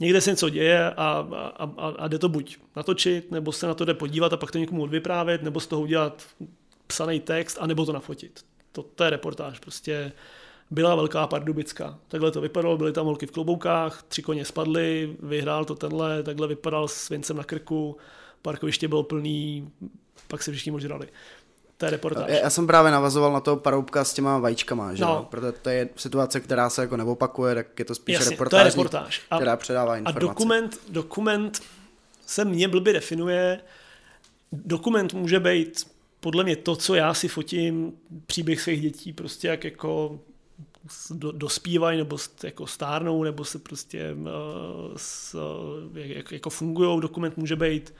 [0.00, 3.74] někde se něco děje a, a, a, a jde to buď natočit, nebo se na
[3.74, 6.26] to jde podívat a pak to někomu odvyprávět, nebo z toho udělat
[6.86, 8.44] psaný text, a nebo to nafotit.
[8.72, 9.58] To, to je reportáž.
[9.58, 10.12] Prostě
[10.70, 11.98] byla velká pardubická.
[12.08, 16.48] Takhle to vypadalo, byly tam holky v kloboukách, tři koně spadly, vyhrál to tenhle, takhle
[16.48, 17.96] vypadal s vincem na krku,
[18.42, 19.70] parkoviště bylo plný,
[20.28, 21.08] pak se všichni možrali.
[21.80, 22.30] To je reportáž.
[22.42, 25.26] Já jsem právě navazoval na toho paroubka s těma vajíčkama, že no.
[25.30, 28.66] Protože to je situace, která se jako neopakuje, tak je to spíš Jasně, reportáž, to
[28.66, 29.22] je reportáž.
[29.30, 30.26] A, která předává informace.
[30.26, 31.62] A dokument, dokument
[32.26, 33.60] se mě blbě definuje.
[34.52, 35.86] Dokument může být
[36.20, 37.92] podle mě to, co já si fotím,
[38.26, 40.20] příběh svých dětí, prostě jak jako
[41.10, 44.26] do, dospívají nebo jako stárnou, nebo se prostě uh,
[44.96, 47.00] s, uh, jak, jako fungují.
[47.00, 47.94] Dokument může být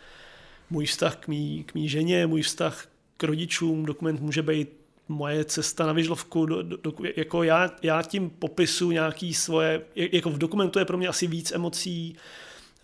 [0.70, 2.86] můj vztah k mý, k mý ženě, můj vztah
[3.20, 4.68] k rodičům, dokument může být
[5.08, 10.30] moje cesta na vyžlovku, do, do, do, jako já, já tím popisu nějaký svoje, jako
[10.30, 12.16] v dokumentu je pro mě asi víc emocí,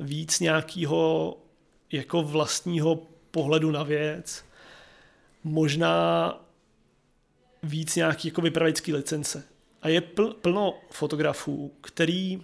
[0.01, 1.37] víc nějakého
[1.92, 4.44] jako vlastního pohledu na věc,
[5.44, 6.35] možná
[7.62, 9.44] víc nějaký jako vypravěčský licence.
[9.83, 12.42] A je pl, plno fotografů, který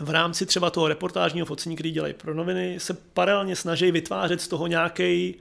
[0.00, 4.48] v rámci třeba toho reportážního focení, který dělají pro noviny, se paralelně snaží vytvářet z
[4.48, 5.34] toho nějaký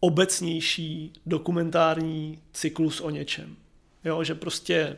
[0.00, 3.56] obecnější dokumentární cyklus o něčem.
[4.04, 4.96] Jo, že prostě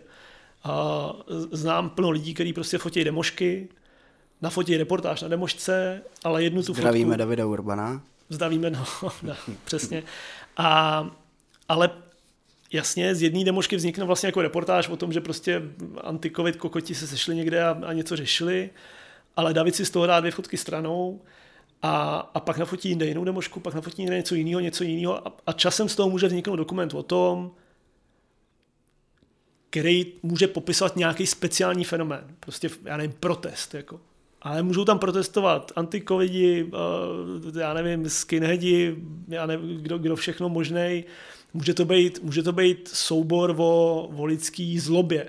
[0.65, 1.13] a,
[1.53, 3.69] znám plno lidí, kteří prostě fotí demošky,
[4.43, 7.19] nafotí reportáž na demošce, ale jednu tu Zdravíme fotku...
[7.19, 8.03] Davida Urbana.
[8.29, 8.85] Zdravíme, no,
[9.23, 10.03] no přesně.
[10.57, 11.11] A,
[11.69, 11.91] ale
[12.73, 15.63] jasně, z jedné demošky vznikne vlastně jako reportáž o tom, že prostě
[16.01, 18.71] antikovid kokoti se sešli někde a, a něco řešili,
[19.37, 21.21] ale David si z toho dá dvě fotky stranou
[21.83, 25.37] a, a pak nafotí jinde jinou demošku, pak nafotí jinde něco jiného, něco jiného a,
[25.47, 27.51] a časem z toho může vzniknout dokument o tom,
[29.71, 32.25] který může popisovat nějaký speciální fenomén.
[32.41, 33.75] Prostě, já nevím, protest.
[33.75, 34.01] Jako.
[34.43, 36.71] Ale můžou tam protestovat antikovidi,
[37.57, 38.97] eh, já nevím, skinheadi,
[39.29, 41.05] já nevím, kdo, kdo všechno možný.
[41.55, 45.29] Může to být, může to být soubor o, o lidský zlobě.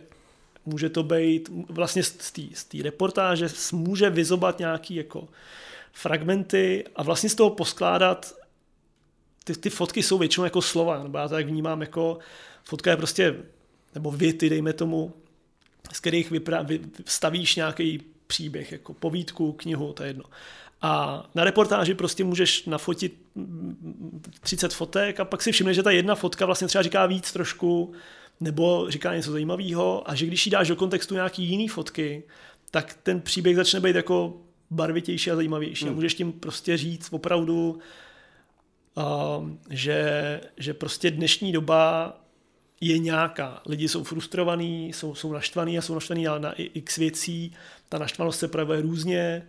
[0.65, 5.27] Může to být vlastně z té reportáže může vyzobat nějaký jako
[5.93, 8.34] fragmenty a vlastně z toho poskládat
[9.43, 12.17] ty, ty fotky jsou většinou jako slova, nebo já to tak vnímám jako
[12.63, 13.36] fotka je prostě,
[13.95, 15.13] nebo věty, dejme tomu,
[15.93, 20.23] z kterých vypra- vy, stavíš nějaký příběh, jako povídku, knihu, to je jedno.
[20.82, 23.21] A na reportáži prostě můžeš nafotit
[24.41, 27.93] 30 fotek a pak si všimneš, že ta jedna fotka vlastně třeba říká víc trošku,
[28.39, 32.23] nebo říká něco zajímavého a že když ji dáš do kontextu nějaký jiný fotky,
[32.71, 35.86] tak ten příběh začne být jako barvitější a zajímavější.
[35.86, 35.93] Hmm.
[35.93, 37.79] A můžeš tím prostě říct opravdu,
[38.97, 42.17] uh, že, že prostě dnešní doba
[42.82, 43.62] je nějaká.
[43.65, 47.55] Lidi jsou frustrovaní, jsou, jsou naštvaní a jsou naštvaní na x věcí.
[47.89, 49.47] Ta naštvanost se projevuje různě,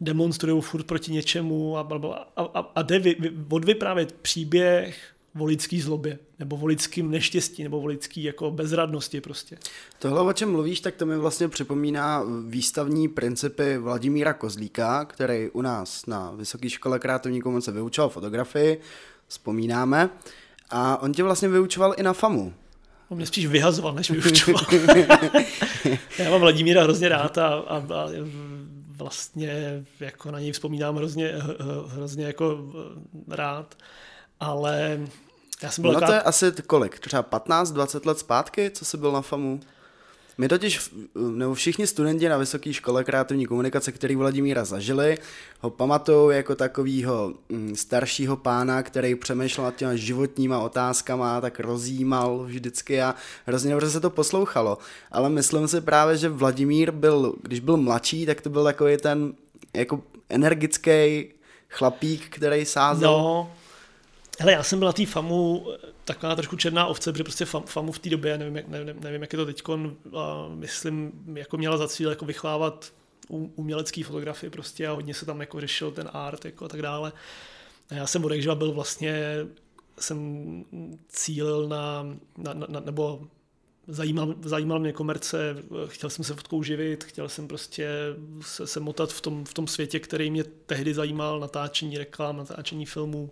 [0.00, 1.88] demonstrují furt proti něčemu a,
[2.36, 7.62] a, a, a jde vy, vy, odvyprávět příběh o lidský zlobě, nebo o lidským neštěstí,
[7.62, 9.58] nebo o lidský jako bezradnosti prostě.
[9.98, 15.62] Tohle, o čem mluvíš, tak to mi vlastně připomíná výstavní principy Vladimíra Kozlíka, který u
[15.62, 18.80] nás na Vysoké škole kreativní komunce vyučoval fotografii,
[19.28, 20.10] vzpomínáme.
[20.70, 22.52] A on tě vlastně vyučoval i na FAMu.
[23.08, 24.64] On mě spíš vyhazoval, než vyučoval.
[26.18, 28.08] Já mám Vladimíra hrozně rád a, a, a
[28.96, 31.34] vlastně jako na něj vzpomínám hrozně,
[31.86, 32.58] hrozně jako
[33.28, 33.76] rád,
[34.40, 35.00] ale
[35.62, 36.98] já jsem byl no to je asi kolik?
[36.98, 39.60] Třeba 15-20 let zpátky, co jsi byl na FAMu?
[40.38, 45.18] My totiž, nebo všichni studenti na Vysoké škole kreativní komunikace, který Vladimíra zažili,
[45.60, 52.38] ho pamatují jako takového mm, staršího pána, který přemýšlel nad těma životníma otázkama, tak rozjímal
[52.44, 53.14] vždycky a
[53.46, 54.78] hrozně dobře se to poslouchalo.
[55.12, 59.32] Ale myslím si právě, že Vladimír byl, když byl mladší, tak to byl takový ten
[59.74, 61.28] jako energický
[61.68, 63.12] chlapík, který sázel.
[63.12, 63.50] No,
[64.38, 65.66] hele, já jsem byl na té FAMu
[66.04, 69.32] taková trošku černá ovce, protože prostě FAMu v té době, nevím, jak, nevím, nevím, jak
[69.32, 69.62] je to teď,
[70.54, 72.92] myslím, jako měla za cíl jako vychvávat
[73.28, 77.12] umělecký fotografie prostě a hodně se tam jako řešil ten art jako a tak dále.
[77.90, 79.36] A já jsem od jakživa byl vlastně,
[79.98, 80.64] jsem
[81.08, 82.06] cílil na,
[82.38, 83.26] na, na nebo
[83.88, 87.88] zajímal, zajímal mě komerce, chtěl jsem se fotkou živit, chtěl jsem prostě
[88.40, 92.86] se, se motat v tom, v tom světě, který mě tehdy zajímal, natáčení reklam, natáčení
[92.86, 93.30] filmů,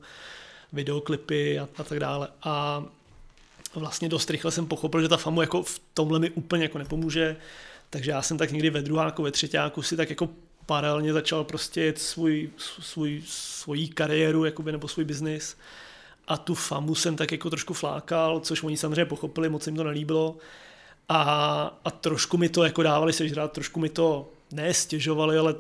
[0.72, 2.28] videoklipy a, a tak dále.
[2.42, 2.84] A
[3.74, 7.36] vlastně dost rychle jsem pochopil, že ta FAMu jako v tomhle mi úplně jako nepomůže,
[7.90, 10.28] takže já jsem tak někdy ve druháku, ve třetíku si tak jako
[10.66, 15.56] paralelně začal prostě svůj, svůj, svoji kariéru jakoby, nebo svůj biznis
[16.28, 19.84] a tu FAMu jsem tak jako trošku flákal, což oni samozřejmě pochopili, moc jim to
[19.84, 20.36] nelíbilo
[21.08, 21.22] a,
[21.84, 25.54] a trošku mi to jako dávali sežrat, trošku mi to nestěžovali, ale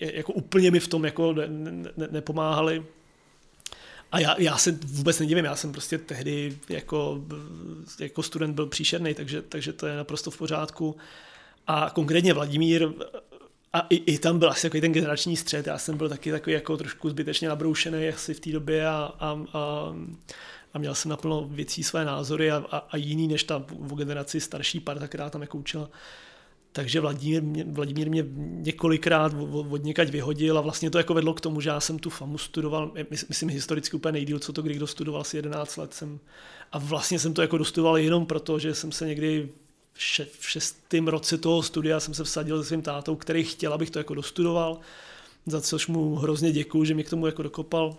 [0.00, 1.46] jako úplně mi v tom jako ne,
[1.96, 2.84] ne, nepomáhali.
[4.14, 7.20] A já, já se vůbec nedivím, já jsem prostě tehdy jako,
[8.00, 10.96] jako student byl příšerný, takže, takže to je naprosto v pořádku.
[11.66, 12.88] A konkrétně Vladimír,
[13.72, 16.54] a i, i tam byl asi jako ten generační střed, já jsem byl taky takový
[16.54, 19.94] jako trošku zbytečně nabroušený asi v té době a, a, a,
[20.74, 24.40] a měl jsem naplno věcí své názory a, a, a jiný než ta o generaci
[24.40, 25.90] starší parta, která tam jako učila.
[26.76, 29.32] Takže Vladimír mě, Vladimír mě několikrát
[29.70, 32.38] od někať vyhodil a vlastně to jako vedlo k tomu, že já jsem tu FAMu
[32.38, 32.92] studoval,
[33.28, 36.20] myslím historicky úplně nejdíl, co to kdy kdo studoval, asi 11 let jsem.
[36.72, 39.48] A vlastně jsem to jako dostudoval jenom proto, že jsem se někdy
[40.38, 43.98] v šestém roce toho studia jsem se vsadil se svým tátou, který chtěl, abych to
[43.98, 44.80] jako dostudoval,
[45.46, 47.96] za což mu hrozně děkuju, že mě k tomu jako dokopal.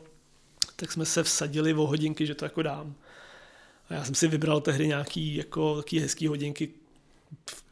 [0.76, 2.96] Tak jsme se vsadili o hodinky, že to jako dám.
[3.90, 6.70] A já jsem si vybral tehdy nějaký jako taky hezký hodinky,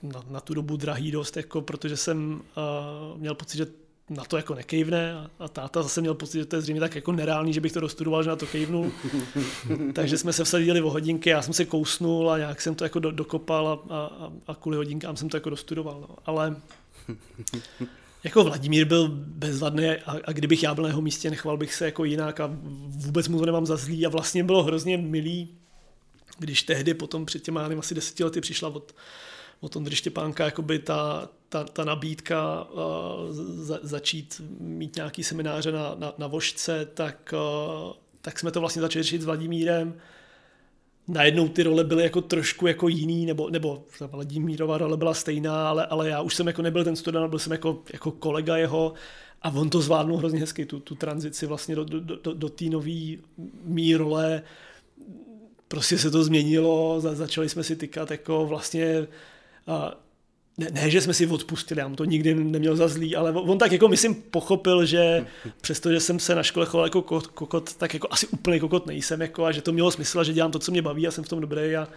[0.03, 2.41] na, na tu dobu drahý dost, jako protože jsem
[3.13, 3.65] uh, měl pocit, že
[4.09, 6.95] na to jako nekejvne a, a táta zase měl pocit, že to je zřejmě tak
[6.95, 8.91] jako nereálný, že bych to dostudoval, že na to kejvnul.
[9.93, 12.99] Takže jsme se vsadili o hodinky, já jsem se kousnul a nějak jsem to jako
[12.99, 16.01] do, dokopal a, a, a kvůli hodinkám jsem to jako dostudoval.
[16.01, 16.15] No.
[16.25, 16.55] Ale
[18.23, 21.85] jako Vladimír byl bezvadný a, a kdybych já byl na jeho místě, nechoval bych se
[21.85, 22.49] jako jinak a
[22.87, 25.49] vůbec mu to nemám za zlý a vlastně bylo hrozně milý,
[26.39, 28.95] když tehdy potom před těma, nevím, asi deseti lety přišla od,
[29.63, 32.79] od Ondry Štěpánka jakoby ta, ta, ta nabídka uh,
[33.31, 38.81] za, začít mít nějaký semináře na, na, na Vožce, tak, uh, tak jsme to vlastně
[38.81, 39.93] začali řešit s Vladimírem.
[41.07, 45.85] Najednou ty role byly jako trošku jako jiný, nebo, nebo Vladimírova role byla stejná, ale,
[45.85, 48.93] ale já už jsem jako nebyl ten student, byl jsem jako, jako kolega jeho
[49.41, 52.65] a on to zvládnul hrozně hezky, tu, tu tranzici vlastně do, do, do, do té
[52.65, 53.17] nové
[53.63, 54.43] mý role.
[55.67, 59.07] Prostě se to změnilo, za, začali jsme si tykat jako vlastně
[60.57, 63.57] ne, ne, že jsme si odpustili, já mu to nikdy neměl za zlý, ale on
[63.57, 65.25] tak jako myslím pochopil, že
[65.61, 69.45] přestože jsem se na škole choval jako kokot, tak jako asi úplný kokot nejsem jako
[69.45, 71.41] a že to mělo smysl že dělám to, co mě baví a jsem v tom
[71.41, 71.87] dobrý a,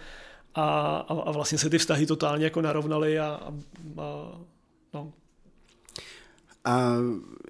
[0.55, 3.51] a, a vlastně se ty vztahy totálně jako narovnaly a, a,
[3.97, 4.39] a
[4.93, 5.13] no.
[6.65, 6.95] A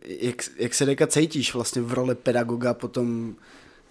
[0.03, 3.35] jak, jak se deka cítíš vlastně v roli pedagoga potom,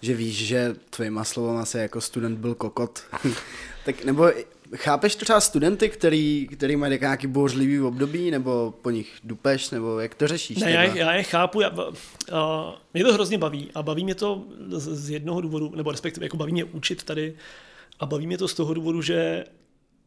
[0.01, 3.03] že víš, že tvojima slovama se jako student byl kokot,
[3.85, 4.29] tak nebo
[4.75, 10.15] chápeš třeba studenty, který, který mají nějaký bouřlivý období, nebo po nich dupeš, nebo jak
[10.15, 10.57] to řešíš?
[10.57, 11.87] Ne, já, já je chápu, já, uh,
[12.93, 16.37] mě to hrozně baví a baví mě to z, z jednoho důvodu, nebo respektive jako
[16.37, 17.35] baví mě učit tady
[17.99, 19.45] a baví mě to z toho důvodu, že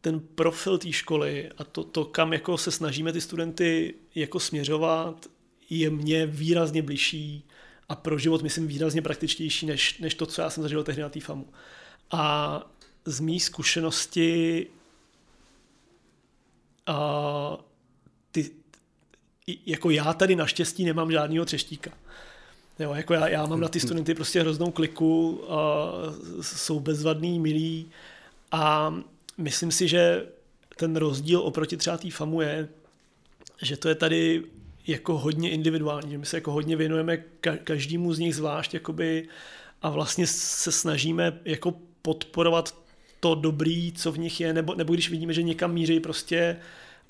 [0.01, 5.27] ten profil té školy a to, to, kam jako se snažíme ty studenty jako směřovat,
[5.69, 7.47] je mně výrazně bližší
[7.89, 11.09] a pro život myslím výrazně praktičtější, než, než to, co já jsem zažil tehdy na
[11.09, 11.47] té FAMu.
[12.11, 12.71] A
[13.05, 14.67] z mý zkušenosti
[16.87, 17.57] a
[18.31, 18.51] ty,
[19.65, 21.91] jako já tady naštěstí nemám žádného třeštíka.
[22.79, 25.91] Jo, jako já, já mám na ty studenty prostě hroznou kliku, a
[26.41, 27.91] jsou bezvadný, milí
[28.51, 28.95] a
[29.37, 30.27] myslím si, že
[30.77, 32.69] ten rozdíl oproti třeba té FAMu je,
[33.61, 34.43] že to je tady
[34.87, 37.17] jako hodně individuální, že my se jako hodně věnujeme
[37.63, 39.27] každému z nich zvlášť jakoby,
[39.81, 42.75] a vlastně se snažíme jako podporovat
[43.21, 46.57] to dobrý, co v nich je, nebo, nebo když vidíme, že někam míří prostě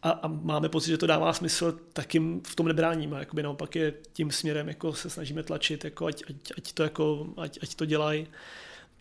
[0.03, 3.19] a, a máme pocit, že to dává smysl, tak jim v tom nebráníme.
[3.19, 7.27] Jakoby naopak je tím směrem jako se snažíme tlačit, jako ať, ať, ať, to, jako,
[7.37, 8.27] ať, ať to dělají.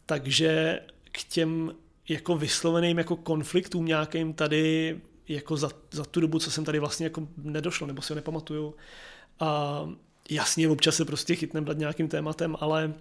[0.06, 0.80] Takže
[1.12, 1.74] k těm
[2.08, 4.96] jako vysloveným jako konfliktům nějakým tady
[5.28, 8.74] jako za, za tu dobu, co jsem tady vlastně jako nedošlo, nebo si ho nepamatuju.
[9.40, 9.80] A
[10.30, 12.94] jasně, občas se prostě chytneme nad nějakým tématem, ale,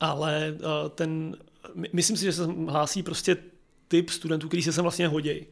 [0.00, 0.58] ale
[0.94, 1.36] ten
[1.74, 3.36] myslím si, že se hlásí prostě
[3.88, 5.46] typ studentů, který se sem vlastně hodí.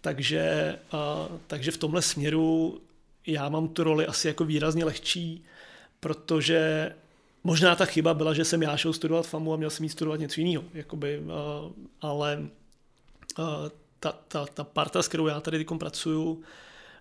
[0.00, 2.80] Takže, a, takže v tomhle směru
[3.26, 5.44] já mám tu roli asi jako výrazně lehčí,
[6.00, 6.92] protože
[7.44, 10.20] možná ta chyba byla, že jsem já šel studovat FAMu a měl jsem jít studovat
[10.20, 11.70] něco jiného, jakoby, a,
[12.00, 12.48] ale
[13.36, 13.70] a,
[14.00, 16.42] ta, ta, ta parta, s kterou já tady pracuju,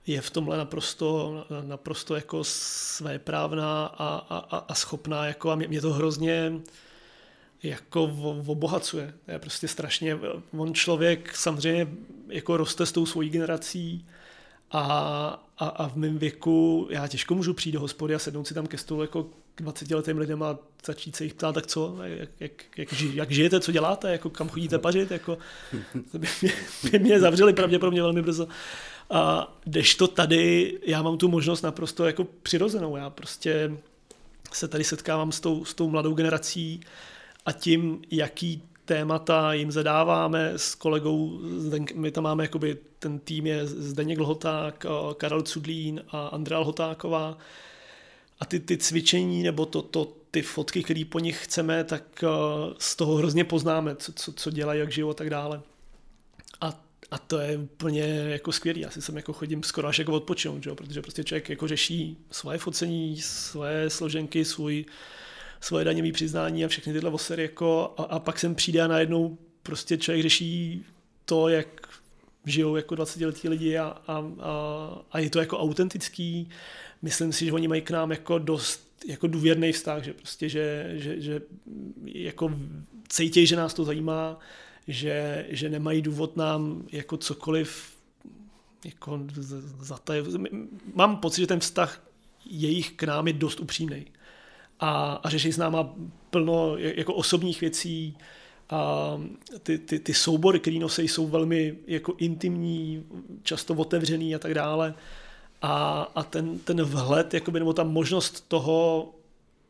[0.08, 5.82] je v tomhle naprosto, naprosto jako svéprávná a, a, a schopná jako a mě, mě
[5.82, 6.54] to hrozně
[7.64, 8.04] jako
[8.48, 9.14] obohacuje.
[9.26, 10.20] To je prostě strašně,
[10.58, 11.88] on člověk samozřejmě
[12.28, 14.06] jako roste s tou svojí generací
[14.72, 14.82] a,
[15.58, 18.68] a, a v mém věku já těžko můžu přijít do hospody a sednout si tam
[18.68, 19.24] ke stolu jako
[19.56, 23.32] k 20 letým lidem a začít se jich ptát, tak co, jak, jak, jak, jak
[23.32, 25.38] žijete, co děláte, jako kam chodíte pařit, jako
[26.14, 26.52] by mě,
[26.92, 28.48] by mě zavřeli pravděpodobně velmi brzo.
[29.10, 29.54] A
[29.98, 33.78] to tady, já mám tu možnost naprosto jako přirozenou, já prostě
[34.54, 36.82] se tady setkávám s tou, s tou mladou generací,
[37.48, 41.40] a tím, jaký témata jim zadáváme s kolegou,
[41.94, 44.86] my tam máme jakoby, ten tým je Zdeněk Lhoták,
[45.18, 47.38] Karel Cudlín a Andrea Lhotáková
[48.40, 52.24] a ty, ty cvičení nebo to, to, ty fotky, které po nich chceme, tak
[52.78, 55.62] z toho hrozně poznáme, co, co, co dělají, jak žijou a tak dále.
[56.62, 56.80] A,
[57.12, 58.82] a to je úplně jako skvělý.
[58.82, 60.76] Já si sem jako chodím skoro až jako odpočinout, že?
[60.76, 64.86] protože prostě člověk jako řeší svoje focení, svoje složenky, svůj
[65.62, 69.38] svoje daňové přiznání a všechny tyhle vosery jako a, a pak sem přijde a najednou
[69.64, 70.86] prostě člověk řeší
[71.26, 71.68] to, jak
[72.46, 76.50] žijou jako 20 letí lidi a, a, a, a je to jako autentický.
[77.02, 80.92] Myslím si, že oni mají k nám jako dost jako důvěrný vztah, že prostě, že,
[80.96, 81.42] že, že
[82.06, 82.52] jako
[83.10, 84.40] cítějí, že nás to zajímá,
[84.88, 87.98] že, že nemají důvod nám jako cokoliv
[88.86, 89.20] jako
[89.80, 90.28] zatajev.
[90.94, 92.04] Mám pocit, že ten vztah
[92.46, 94.06] jejich k nám je dost upřímný
[94.80, 95.94] a, a řeší s náma
[96.30, 98.18] plno jako osobních věcí
[98.70, 99.12] a
[99.64, 103.04] ty, ty, ty soubory, které nosí, jsou velmi jako intimní,
[103.44, 104.94] často otevřený a tak dále.
[105.62, 109.10] a, a ten, ten vhled, jakoby, nebo ta možnost toho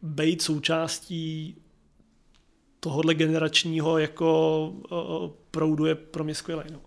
[0.02, 1.56] být součástí
[2.80, 4.74] tohohle generačního jako
[5.52, 6.64] proudu je pro mě skvělý.
[6.72, 6.80] No.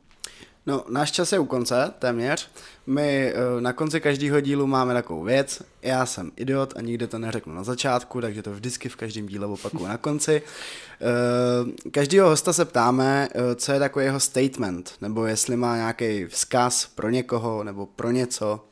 [0.67, 2.51] No, náš čas je u konce, téměř.
[2.87, 5.63] My uh, na konci každého dílu máme takovou věc.
[5.83, 9.47] Já jsem idiot a nikdy to neřeknu na začátku, takže to vždycky v každém díle
[9.47, 10.43] opakuju na konci.
[10.43, 16.25] Uh, každého hosta se ptáme, uh, co je takový jeho statement, nebo jestli má nějaký
[16.25, 18.65] vzkaz pro někoho, nebo pro něco.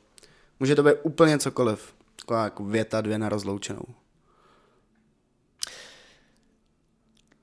[0.61, 1.95] Může to být úplně cokoliv.
[2.17, 3.85] Taková jako věta, dvě na rozloučenou.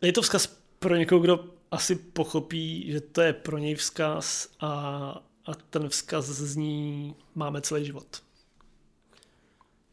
[0.01, 0.47] Je to vzkaz
[0.79, 4.69] pro někoho, kdo asi pochopí, že to je pro něj vzkaz a,
[5.45, 8.25] a ten vzkaz zní máme celý život.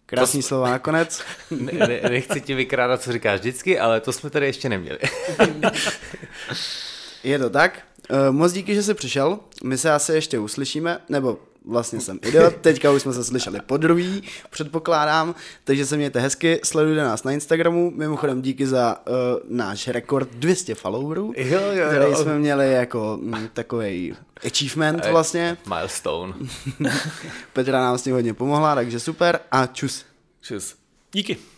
[0.06, 0.48] Krásný to...
[0.48, 1.22] slova nakonec.
[1.50, 4.98] Ne, ne, nechci ti vykrádat, co říkáš vždycky, ale to jsme tady ještě neměli.
[7.24, 7.82] je to tak.
[8.10, 9.38] Uh, moc díky, že jsi přišel.
[9.64, 13.76] My se asi ještě uslyšíme, nebo vlastně jsem idiot, teďka už jsme se slyšeli po
[13.76, 15.34] druhý, předpokládám,
[15.64, 19.14] takže se mějte hezky, sledujte nás na Instagramu, mimochodem díky za uh,
[19.48, 21.88] náš rekord 200 followerů, jo, jo, jo.
[21.88, 24.14] který jsme měli jako mm, takový
[24.46, 25.56] achievement vlastně.
[25.66, 26.34] Milestone.
[27.52, 30.04] Petra nám s tím hodně pomohla, takže super a čus.
[30.40, 30.76] Čus.
[31.12, 31.51] Díky.